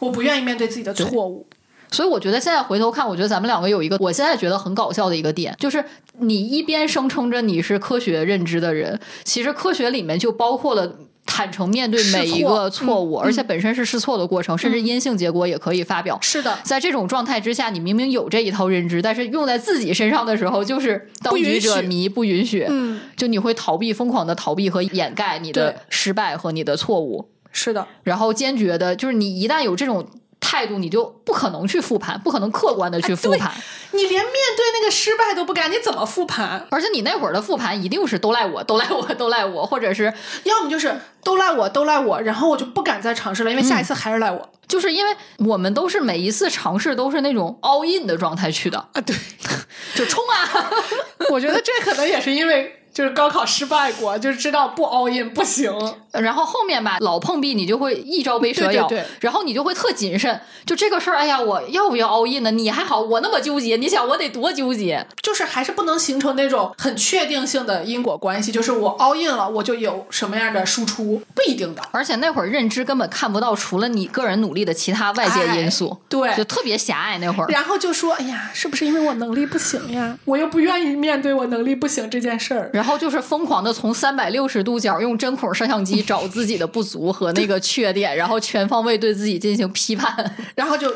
[0.00, 1.48] 我不愿意面对自己的错误。
[1.92, 5.84] 所以我觉得现在回头看，我觉得咱们两个有一个，我现在觉得很搞笑的一个点，就是
[6.18, 10.96] 你一边声称着你是科学认知的人，其实科学里面就包括了。
[11.24, 16.18] 坦诚面对每一个错误，嗯而且本身是试错的过程，甚至阴性结果也可以发表。
[16.20, 22.66] 是的，在这种状态之下，你明明有这一套认知，但是用在自己身上的时候，就是当局者迷，不允许。
[22.68, 30.04] 嗯，就你会逃避，疯狂的逃避和掩盖你的失败和你的错误，是的，然后坚决的，就是你一旦有这种
[30.42, 33.50] 态度，你就不可能去复盘，不可能客观的去复盘。
[33.92, 36.66] 你连面对那个失败都不敢，你怎么复盘？
[36.70, 40.12] 而且你那会儿的复盘一定是都赖我， 都赖我，都赖我，或者是
[40.44, 44.50] 要么就是都赖我，都赖我，然后我就不敢再尝试了，因为下一次还是赖我。
[44.66, 49.14] 就是因为我们都是每一次尝试都是那种 all in 的状态去的，啊，对，
[49.94, 50.70] 就冲啊！
[51.30, 55.70] 我觉得这可能也是因为就是高考失败过，就是知道不 all in 不行。
[56.12, 60.40] 然后后面吧，老碰壁，你就会一招被蛇咬，对对对然后你就会特谨慎。
[60.66, 62.50] 就这个事儿，哎呀，我要不要 all in 呢？
[62.50, 65.06] 你还好，我那么纠结，你想我得多纠结？
[65.22, 71.82] 就是还是不能形成那种很确定性的因果关系，就是我 all in 了，我就有什么样的输出，不一定的。
[71.92, 77.46] 而且那会儿认知根本看不到除了你个人努力的其他外界因素，哎对就特别狭隘那会儿。
[77.48, 80.16] 然后就说：“哎呀，是不是因为我能力不行呀？
[80.24, 82.70] 我又不愿意面对我能力不行这件事儿。
[82.72, 90.34] 然后就是疯狂的从三百六十度角用针孔摄像机找自己的不足和那个缺点，然后全方位对自己进行批判。
[90.54, 90.92] ”然后就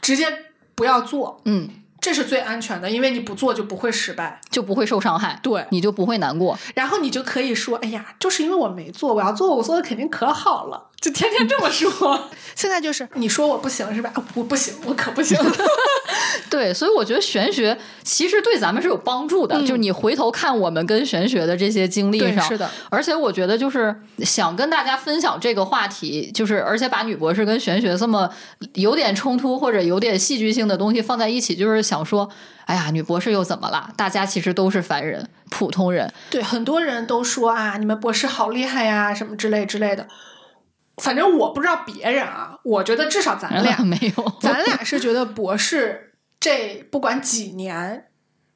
[0.00, 0.26] 直接
[0.74, 1.68] 不要做，嗯，
[2.00, 4.40] 这是最安全的，因为你不做就不会失败。
[4.50, 6.58] 就不会受伤害，对你就不会难过。
[6.74, 12.28] 然后你就可以说：“哎呀，就是因为我没做，我要做，我做的肯定可好了。”就天天这么说。
[12.54, 14.10] 现在就是你说我不行是吧？
[14.14, 15.38] 啊我不行，我可不行。
[16.50, 19.60] 对，所以我觉得玄学其实对咱们是有帮助的。
[19.60, 22.68] 就是你回头看我们跟玄学的这些经历上，对是的。
[22.90, 23.94] 而且我觉得就是
[24.24, 28.28] 想跟大家分享这个话题，就是而且把女博士跟玄学这么
[28.74, 32.28] 有点冲突或者有点戏剧性的东西放在一起，就是想说，
[32.64, 33.90] 哎呀，女博士又怎么了？
[33.96, 36.12] 大家其实都是凡人、普通人。
[36.30, 40.08] 对，很多人都说啊，你们博士好厉害呀，什么之类之类的。
[40.98, 48.06] 反正我不知道别人啊，我觉得至少咱俩没有，咱俩是觉得博士这不管几年，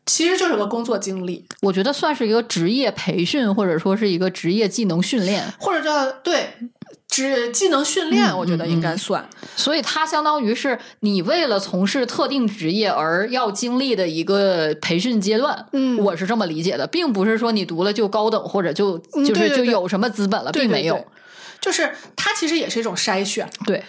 [0.07, 5.45] 其实就是个工作经历，我觉得算是一个职业培训，或者说是一个职业技能训练。
[5.59, 6.49] 或者叫对
[7.09, 9.29] 职技能训练，嗯我觉得应该算。
[9.55, 15.67] 所以它相当于是你为了从事特定职业而要经历的一个培训阶段。
[15.73, 21.05] 嗯我是这么理解的，并不是说你读了就高等或者就就是就有什么资本了，对并没有。
[21.63, 23.83] 就是它其实也是一种筛选，对。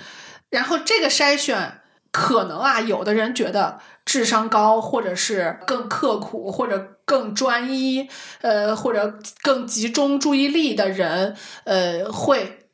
[0.50, 1.82] 然后这个筛选
[2.12, 8.08] 可能啊，有的人觉得智商高，或者是更刻苦，或者更专一，
[8.42, 12.70] 呃，或者更集中注意力的人，呃，会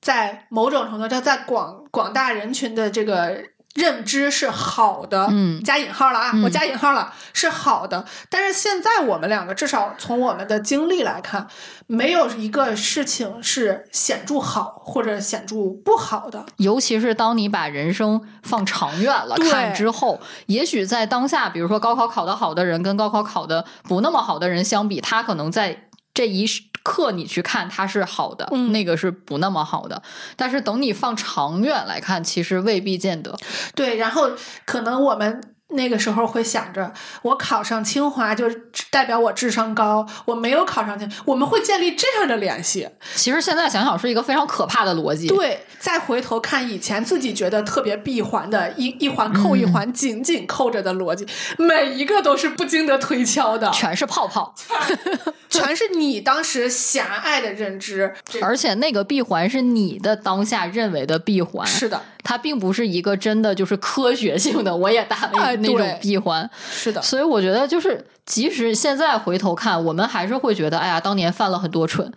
[0.00, 3.42] 在某种程度上，在广广大人群的这个
[3.74, 8.04] 认知是好的，嗯加引号了啊，嗯我加引号了，是好的。
[8.30, 11.48] 但是现在我们两个，至少从我们的经历来看，
[11.86, 16.46] 没有一个事情是显著好或者显著不好的。
[16.58, 26.46] 尤其是当你把人生放长远了看之后，也许在当下，比如说高考考得好的人跟高考考得不那么好的人相比，他可能在这一
[26.84, 30.00] 刻你去看它是好的，嗯那个是不那么好的。
[30.36, 33.36] 但是等你放长远来看，其实未必见得。
[33.74, 34.30] 对，然后
[34.64, 36.92] 可能我们那个时候会想着，
[37.22, 38.48] 我考上清华就
[38.90, 42.88] 代表我智商高，我没有考上清，我们会建立这样的联系。
[43.16, 45.26] 其实现在想想是一个非常可怕的逻辑。
[45.26, 51.26] 对，再回头看以前自己觉得特别闭环的一一环扣一环，紧紧扣着的逻辑，
[51.58, 54.54] 每一个都是不经得推敲的，全是泡泡，
[55.48, 58.14] 全是你当时狭隘的认知。
[58.42, 66.50] 而且那个闭环是你的当下认为的闭环，是的，它并不是一个真的就是科学性的，我也打那种闭环。
[66.72, 72.10] 是的，所以我觉得，就是即使现在回头看，我们还是会觉得，哎呀，当年犯了很多蠢，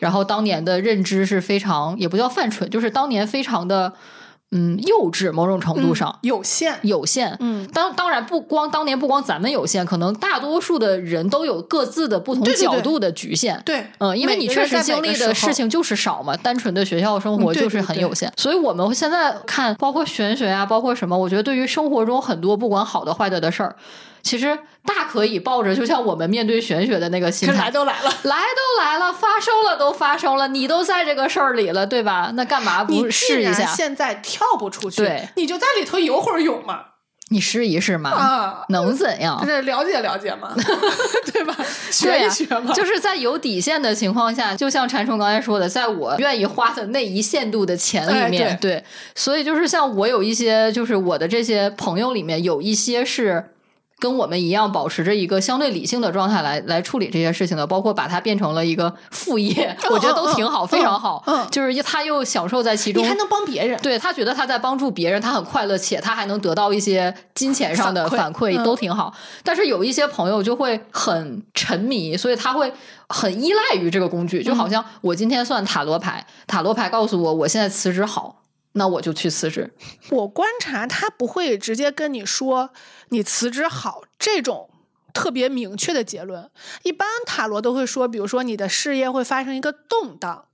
[0.00, 3.92] 然后当年的认知是非常，也不叫犯蠢，就是当年非常的
[4.52, 6.78] 嗯幼稚，某种程度上、有限。
[6.82, 7.36] 有限。
[7.40, 13.60] 嗯，当当然不光当年不光咱们有限，可能大多数的人都有各自的不同角度的局限。
[13.64, 23.74] 对，嗯，因为你确实经历的事情就是少嘛，单纯的学校生活就是很有限，所以我们现在看，包括玄学啊，包括什么，我觉得对于生活中很多不管好的坏的的事儿，
[24.22, 28.10] 其实大可以抱着就像我们面对玄学的那个心态来态，都来了。
[28.24, 32.32] 来都来了，发生了都发生了，你都在这个事儿里了，对吧？
[32.34, 33.66] 那干嘛不试一下？
[33.66, 36.86] 现在跳不出去，对你就在里头游会儿泳嘛。
[37.28, 39.42] 你试一试嘛，啊，能怎样？
[39.46, 40.52] 这了解了解嘛，
[41.32, 41.56] 对吧？
[41.90, 48.84] 学一学嘛，就是在有底线的情况下，就像禅冲刚才说的，在我愿意花的那一限度的钱里面，哎对，
[49.14, 53.50] 所以就是像我有一些，就是我的这些朋友里面有一些是。
[54.02, 61.22] 跟我们一样，保持着一个相对理性的状态来来处理这些事情的，包括把它变成了一个副业， 我觉得都挺好，嗯非常好。
[61.28, 69.14] 嗯就是他又享受在其中你，还能帮别人，对他觉得他在帮助别人，他很快乐，且他还能得到一些金钱上的反反馈，都挺好。
[69.44, 72.72] 但是有一些朋友就会很沉迷，所以他会
[73.08, 78.41] 很依赖于这个工具，就好像我今天算塔罗牌，塔罗牌告诉我我现在辞职好，
[78.72, 79.72] 那我就去辞职。
[80.10, 82.70] 我观察他不会直接跟你说
[83.08, 84.70] 你辞职好这种
[85.12, 86.50] 特别明确的结论。
[86.82, 90.46] 一般塔罗都会说，比如说你的事业会发生一个动荡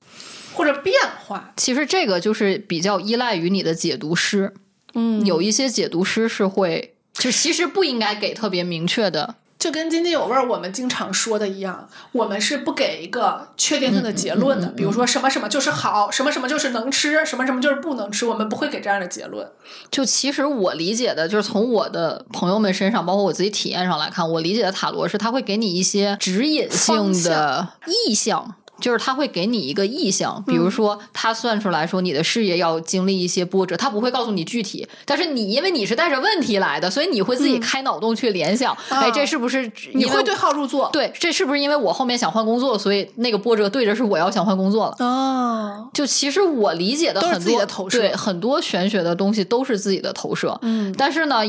[0.52, 1.52] 或者变化。
[1.56, 4.52] 其实这个就是比较依赖于你的解读师，
[4.94, 14.68] 嗯有一些解读师是会，就其实不应该给特别明确的就跟津津有味儿我们经常说的一样，我们是不给一个确定性的结论的。
[14.68, 19.50] 比如说什么什么就是好，什么什么就是能吃，什么什么就是不能吃，我们不会给这样的结论。
[19.90, 27.68] 就其实我理解的，就是从我的朋友们身上，包括我自己体验上来看，我理解的塔罗是它会给你一些指引性的
[28.06, 28.54] 意向。
[28.80, 40.88] 就是他会给你一个意向，比如说他算出来说你的事业要经历一些波折，他不会告诉你具体，但是你因为你是带着问题来的，所以你会自己开脑洞去联想，哎，这是不是你会对号入座？
[40.92, 45.04] 对，这是不是因为我后面想换工作，所以那个波折对着是我要想换工作了？
[45.04, 50.58] 哦，就其实我理解的很多投射，对很多玄学的东西都是自己的投射。
[50.62, 51.42] 嗯，但是呢，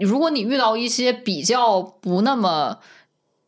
[0.00, 2.78] 如果你遇到一些比较不那么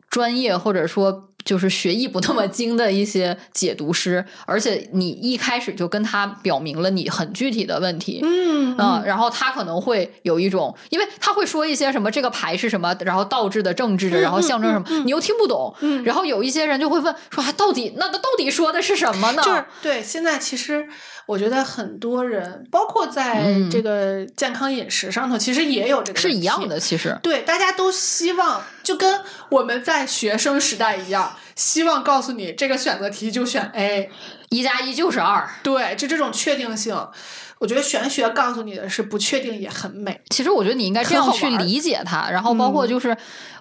[0.08, 1.30] 专业，或者说。
[1.44, 19.42] 就是学艺不那么精的一些解读师，而且你一开始就跟他表明了你很具体的问题，嗯嗯，然后他可能会有一种，因为他会说一些什么这个牌是什么，然后倒置的政治的，然后象征什么，你又听不懂，然后有一些人就会问说，到底那那到底说的是什么呢？
[19.42, 20.88] 就是对，现在其实。
[21.26, 26.78] 我觉得很多人，包括在这个健康饮食上头，其实也有这个是一样的。
[26.78, 34.10] 其实对，大家都希望就跟我们在学生时代一样，希望告诉你这个选择题就选 A，
[34.50, 35.48] 一加一就是二。
[35.62, 36.94] 对，就这种确定性，
[37.58, 40.20] 我觉得玄学告诉你的是不确定也很美。
[40.28, 43.16] 其实我觉得你应该这样去理解它，然后包括就是。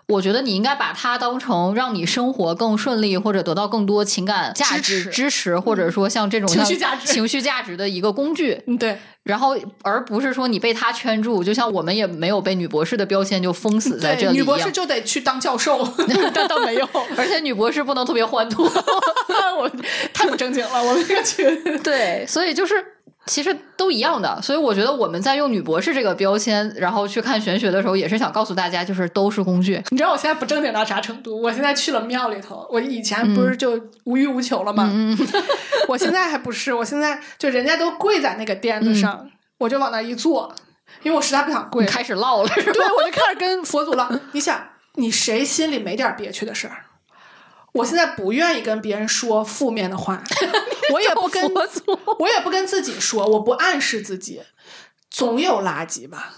[0.07, 8.61] 我觉得你应该把它当成让你生活更顺利，或者得到更多情感价值支持，或者说像这种情绪价值、情绪价值的一个工具。
[8.77, 15.87] 对，然后而不是说你被他圈住，就像我们也没有被女博士的标签就封死在这里女博士就得去当教授，
[16.33, 16.87] 但倒没有。
[17.17, 18.65] 而且女博士不能特别欢脱，
[19.57, 19.71] 我
[20.13, 21.81] 太不正经了，我们这个群。
[21.81, 22.92] 对，所以就是。
[23.25, 29.81] 其实都一样的，所以我觉得我们在用女博士这个标签，然后去看玄学的时候，也是想告诉大家，就是都是工具。
[29.91, 31.41] 你知道我现在不正经到啥程度？
[31.41, 34.91] 我现在去了庙里头，我以前不是就无欲无求了吗？
[35.87, 39.29] 我现在还不是，我现在就人家都跪在那个垫子上，
[39.59, 40.53] 我就往那一坐，
[41.03, 42.71] 因为我实在不想跪，开始唠了，是吧？
[42.73, 44.11] 对，我就开始跟佛祖唠。
[44.33, 44.61] 你想，
[44.95, 46.82] 你谁心里没点憋屈的事儿？
[47.73, 50.23] 我现在不愿意跟别人说负面的话，
[50.93, 51.43] 我也不跟
[52.19, 54.41] 我也不跟自己说，我不暗示自己，
[55.09, 56.33] 总有垃圾吧。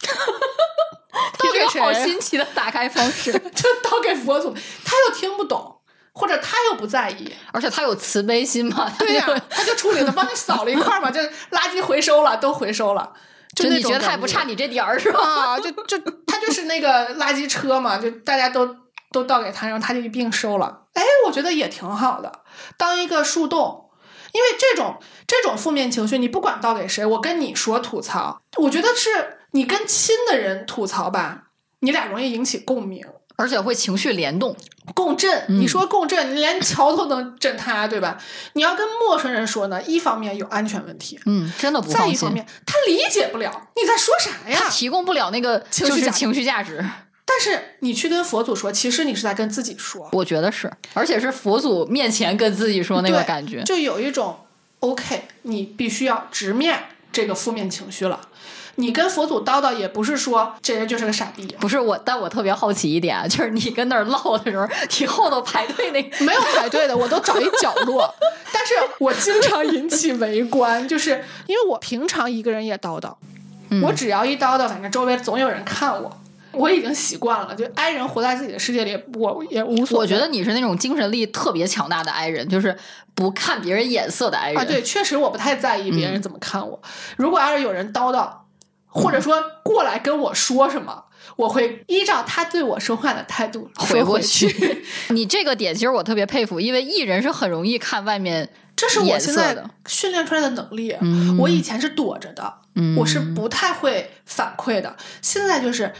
[1.38, 4.54] 这个好新奇的打开方式， 就倒给佛祖，
[4.84, 5.80] 他又听不懂，
[6.12, 8.90] 或者他又不在意，而且他有慈悲心嘛？
[8.98, 13.12] 对呀，他就处理了，帮你扫了一块嘛，就垃圾回收了，都回收了。
[13.54, 15.20] 就你觉得他也不差你这点儿是吧？
[15.20, 18.76] 啊，就就他就是那个垃圾车嘛，就大家都。
[19.12, 20.82] 都倒给他，然后他就一并收了。
[20.94, 22.40] 哎，我觉得也挺好的，
[22.76, 23.86] 当一个树洞。
[24.32, 24.96] 因为这种
[25.26, 31.48] 这种负面情绪，你不管倒给谁，我跟你说吐槽，我觉得是你跟亲的人吐槽吧，
[31.80, 33.04] 你俩容易引起共鸣，
[33.34, 34.56] 而且会情绪联动、
[34.94, 35.46] 共振。
[35.48, 38.16] 你说共振，你连桥都能震塌， 对吧？
[38.52, 46.84] 你要跟陌生人说呢，一方面有安全问题，嗯，真的不再一方面，他理解不了你在说啥呀，他提供不了那个就是情绪价值。
[47.32, 50.08] 但是你去跟佛祖说，其实你是在跟自己说。
[50.10, 54.36] 我觉得是，而且是佛祖面前跟自己说那个感觉，就有一种
[54.80, 58.20] OK，你必须要直面这个负面情绪了。
[58.76, 61.46] 你跟佛祖叨叨，也不是说这人就是个傻逼。
[61.60, 64.66] 不是我，但我特别好奇一点， 就是你跟那儿唠的时候，
[64.98, 68.12] 你后头排队那 没有排队的，我都找一角落。
[68.52, 73.14] 但是我经常引起围观，就是因为我平常一个人也叨叨，
[73.82, 76.19] 我只要一叨叨，反正周围总有人看我。
[76.52, 79.98] 我已经习惯了，就 I 人活在自己的世界里，我也无所。
[80.00, 82.76] 我觉得你是那种精神力特别强大的 I 人，就是
[83.14, 84.60] 不看别人眼色的 I 人。
[84.60, 86.82] 啊，对，确实我不太在意别人怎么看我。
[87.16, 88.28] 如果要是有人叨叨，
[88.86, 91.04] 或者说过来跟我说什么，
[91.36, 94.84] 我会依照他对我说话的态度回回去。
[95.10, 99.56] 你这个点其实我特别佩服，因为艺人是很容易看外面，这是我现在
[99.86, 100.96] 训练出来的能力。
[101.38, 102.54] 我以前是躲着的，
[102.96, 105.92] 我是不太会反馈的，现在就是。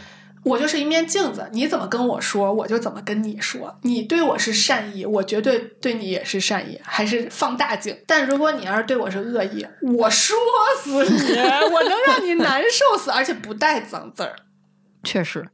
[0.43, 3.77] 我就是一面镜子，你怎么跟我说，我就怎么跟你说。
[3.83, 7.95] 你对我是善意，我绝对对你也是善意，还是放大镜。
[8.07, 9.65] 但如果你要是对我是恶意，
[9.97, 10.35] 我说
[10.81, 11.37] 死你，
[11.71, 14.35] 我能让你难受死，而且不带脏字儿。
[15.03, 15.47] 确实，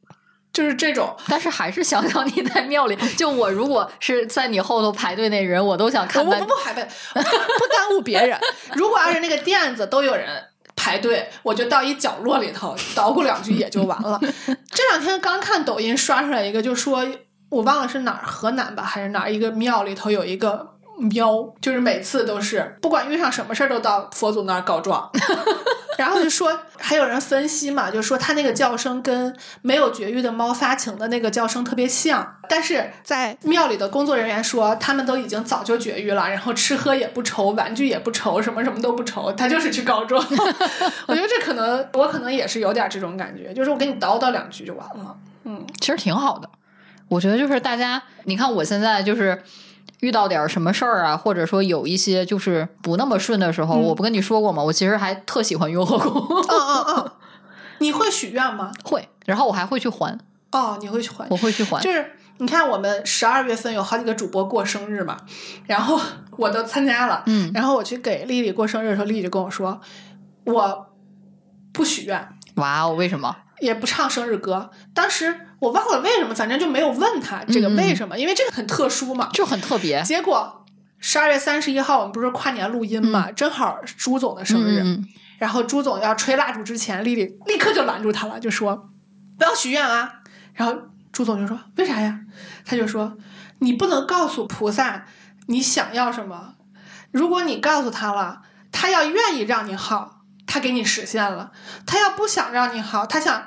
[0.54, 1.16] 就是这种。
[1.28, 6.26] 但是还是想想你在庙里，就我如果是在你后头排队那人，我都想看。
[6.26, 8.40] 我不不排队，不耽误别人。
[8.76, 10.44] 如果要是那个垫子都有人。
[10.78, 14.18] 排队，我就到一角落里头 捣鼓两句也就完了。
[14.22, 17.06] 这两天刚看抖音刷出来一个，就说
[17.50, 25.10] 我忘了是哪儿，河南吧还是哪儿一个庙里头有一个喵，就是每次都是不管遇上什么事儿都到佛祖那儿告状。
[25.98, 40.24] 然后就说，还有人分析嘛，就说他那个叫声跟没有绝育的猫发情的那个叫声特别像，但是在庙里的工作人员说，他们都已经早就绝育了，然后吃喝也不愁，玩具也不愁，什么什么都不愁，他就是去告状。
[41.08, 45.16] 我觉得这可能，我可能也是有点这种感觉，就是我跟你叨叨两句就完了。
[45.46, 46.48] 嗯其实挺好的。
[47.08, 49.42] 我觉得就是大家，你看我现在就是
[50.02, 54.64] 遇到点什么事儿啊，或者说有一些就是不那么顺的时候，我不跟你说过吗？
[54.64, 56.12] 我其实还特喜欢雍和宫，
[56.50, 57.12] 嗯嗯嗯，
[57.80, 58.72] 你会许愿吗？
[58.84, 60.18] 会，然后我还会去还，
[60.52, 61.26] 哦，你会去还？
[61.30, 61.82] 我会去还。
[61.82, 65.18] 就是你看，我们十二月份有好几个主播过生日嘛，
[65.66, 66.00] 然后
[66.38, 69.82] 我都参加了，嗯然后我去给丽丽过生日的时候，丽丽就跟我说，
[70.46, 70.88] 我
[71.74, 73.36] 不许愿，哇哦，为什么？
[73.60, 74.70] 也不唱生日歌。
[74.94, 79.30] 当时我忘了为什么，反正就没有问他这个为什么，因为这个很特殊嘛。
[79.34, 80.02] 就很特别。
[80.04, 80.66] 结果
[81.00, 84.84] 十二月三十一号我们不是跨年录音嘛，正好朱总的生日，
[85.38, 88.90] 然后朱总要吹蜡烛之前，丽丽立刻就拦住他了，就说
[89.38, 90.22] 不要许愿啊。
[90.54, 90.76] 然后
[91.12, 92.20] 朱总就说为啥呀？
[92.66, 93.18] 他就说
[93.60, 95.06] 你不能告诉菩萨
[95.48, 96.56] 你想要什么，
[97.12, 101.52] 如果你告诉他了，他要愿意让你好，他给你实现了；
[101.86, 103.44] 他要不想让你好，他想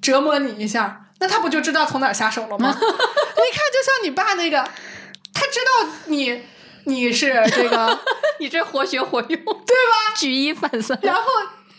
[0.00, 2.68] 折磨你一下，那他不就知道从哪儿下手了吗？
[2.74, 4.58] 你看，就像你爸那个，
[5.32, 6.42] 他知道你
[6.84, 7.98] 你是这个。
[8.40, 10.14] 你这活学活用，对吧？
[10.16, 10.98] 举一反三。
[11.02, 11.22] 然后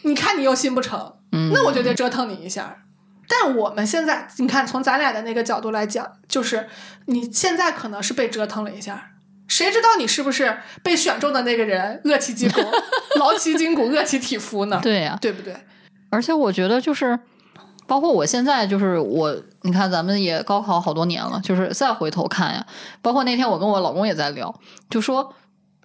[0.03, 2.83] 你看你又心不成，嗯那我就得折腾你一下。
[3.27, 6.69] 但我们现在，你看从咱俩的那个角度来讲，就是
[7.07, 9.13] 你现在可能是被折腾了一下，
[9.47, 12.61] 谁知道你是不是被选中的那个人，饿其筋骨，
[13.17, 14.79] 劳其筋骨，饿其体肤呢？
[14.83, 15.55] 对呀、对不对？
[16.11, 17.17] 而且我觉得就是，
[17.91, 22.65] 包括我现在就是我，你看咱们也高考好多年了，就是再回头看呀，
[23.01, 24.55] 包括那天我跟我老公也在聊，
[24.89, 25.33] 就说。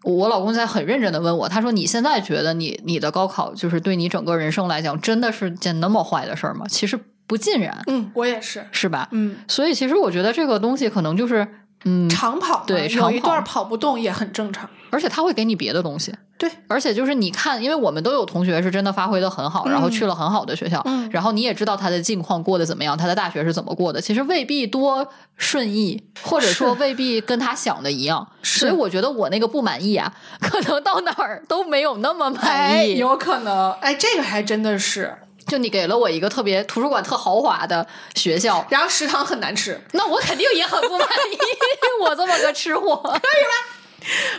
[0.03, 6.97] 我老公在很认真的问我，他说：“你现在觉得你你的高考就是对你整个人生来讲，真的是件那么坏的事儿吗？”其实
[7.27, 9.09] 不尽然，嗯，我也是，是吧？
[9.11, 11.49] 嗯，所以其实我觉得这个东西可能就是，
[11.87, 13.11] 嗯，长跑对有对长跑。
[13.11, 14.69] 一段跑不动也很正常。
[14.91, 21.09] 而且他会给你别的东西，对，而且就是你看，因为我们都有同学是真的发挥的很好，然后去了很好的学校，嗯。
[21.11, 25.07] 然后你也知道他的境况过得怎么样，他的大学是怎么过的，其实未必多
[25.37, 28.27] 顺意，或者说未必跟他想的一样。
[28.43, 28.61] 是。
[28.61, 32.97] 所以我觉得我那个不满意啊，可能到哪儿都没有那么满哎，意。
[32.97, 35.13] 有可能，哎，这个还真的是。
[35.47, 41.39] 就你给了我一个特别图书馆特豪华的学校，然后食堂很难吃，那我肯定也很不满意。
[42.03, 43.01] 我这么个吃货，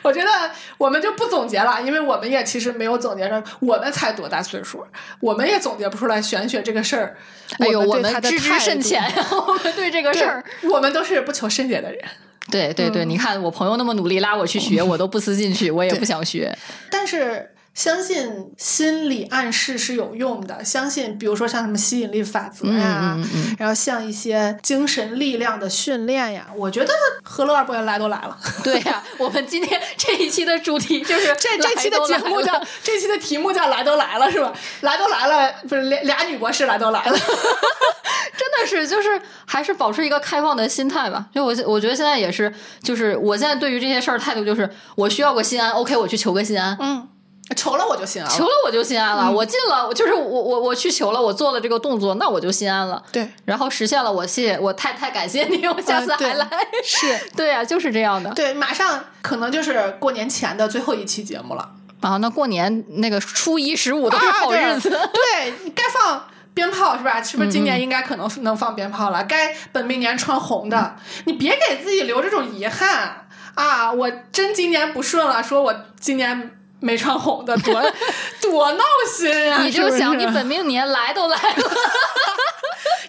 [0.03, 0.29] 我觉得
[0.77, 4.85] 我们就不总结了，因为我们也其实没有总结着，我们才多大岁数，
[5.19, 7.17] 我们也总结不出来玄学这个事儿。
[7.59, 10.43] 哎呦，我们知之甚浅呀， 我们对这个事儿。
[10.69, 12.01] 我们都是不求甚解的人。
[12.49, 16.57] 对对对，你看我朋友那么努力拉我去学，我都不思进取，我也不想学。
[16.89, 26.91] 但是相信心理暗示是有用的，相信比如说像什么吸引力法则呀，嗯嗯嗯然后像一些精神力量的训练呀，我觉得
[27.21, 28.35] 何乐而不为来都来了。
[28.63, 34.51] 对呀、我们今天这一期的主题就是这这期的节目叫这期的题目叫来都来了是吧？
[34.81, 37.15] 来都来了，不是俩俩女博士来都来了。
[38.35, 41.27] 真的是就是还是保持一个开放的心态吧。
[41.31, 42.51] 就我我觉得现在也是，
[42.81, 46.75] 就是我现在对于这些事儿态度就是，我需要个心安，OK，我去求个心安。
[46.79, 47.07] 嗯，
[47.55, 48.37] 求了我就心安了。
[48.37, 53.01] 求了我就心安了，我进了，就是我我我去求了，我做了这个动作，那我就心安了。
[53.11, 56.47] 对，然后实现了，我谢谢我太太感谢你， 我下次嗯对还来。
[56.83, 58.29] 是， 对啊、就是这样的。
[58.31, 61.69] 对，马上可能就是过年前的最后一期节目了。
[62.01, 64.89] 啊，那过年那个初一十五都是啊好日子。
[65.13, 67.23] 对，对你该放鞭炮是吧？
[67.23, 69.23] 是不是今嗯年应该可能能放鞭炮了？
[69.23, 70.95] 该本命年穿红的，
[71.25, 73.91] 你别给自己留这种遗憾啊！
[73.91, 77.73] 我真今年不顺了，说我今年没穿红的，多
[78.41, 79.61] 多闹心啊！
[79.63, 81.55] 你就是是想你本命年来都来了，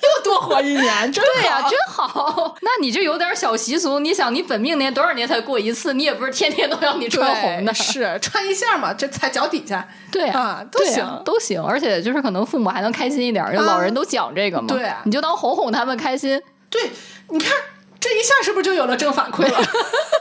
[0.02, 2.56] 又多活一年，真对呀、好真好。
[2.62, 5.92] 那你就有点小习俗，你想你本命年多少年才过一次？
[5.94, 9.86] 你也不是天天都让你穿红的，是穿一下嘛，这踩脚底下。
[10.10, 11.62] 对呀、啊都行都行。
[11.62, 16.40] 而且就是可能父母还能开心一点儿，老人都讲这个嘛，对啊你就当哄哄他们开心。
[16.70, 16.90] 对，
[17.30, 17.52] 你看
[18.00, 19.58] 这一下是不是就有了正反馈了？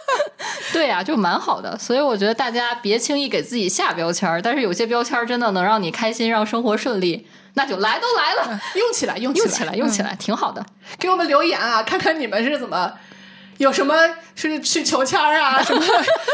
[0.73, 1.77] 对呀、就蛮好的。
[1.77, 10.65] 所以我觉得大家别轻易给自己下标签儿，但是有些标签儿真的能让你开心，让生活顺利，那就来都来了，用起来，用起来，用起来，用起嗯来，挺好的。
[10.99, 12.93] 给我们留言啊，看看你们是怎么。
[13.57, 13.95] 有什么
[14.35, 15.83] 是去求签儿啊，什么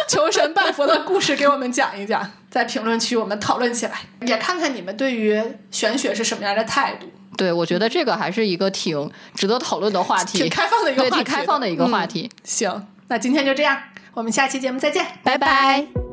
[0.10, 3.94] 求神拜佛的故事，给我们讲一讲，在评论区我们讨论起来，
[4.28, 5.42] 也看看你们对于
[5.72, 12.06] 玄学是什么样的态度，对，我觉得这个还是一个挺值得讨论的话题，挺开放的一个，话题，挺开放的一个话。
[12.06, 12.30] 题。
[12.34, 13.78] 嗯行，那今天就这样，
[14.14, 16.13] 我们下期节目再见，拜拜。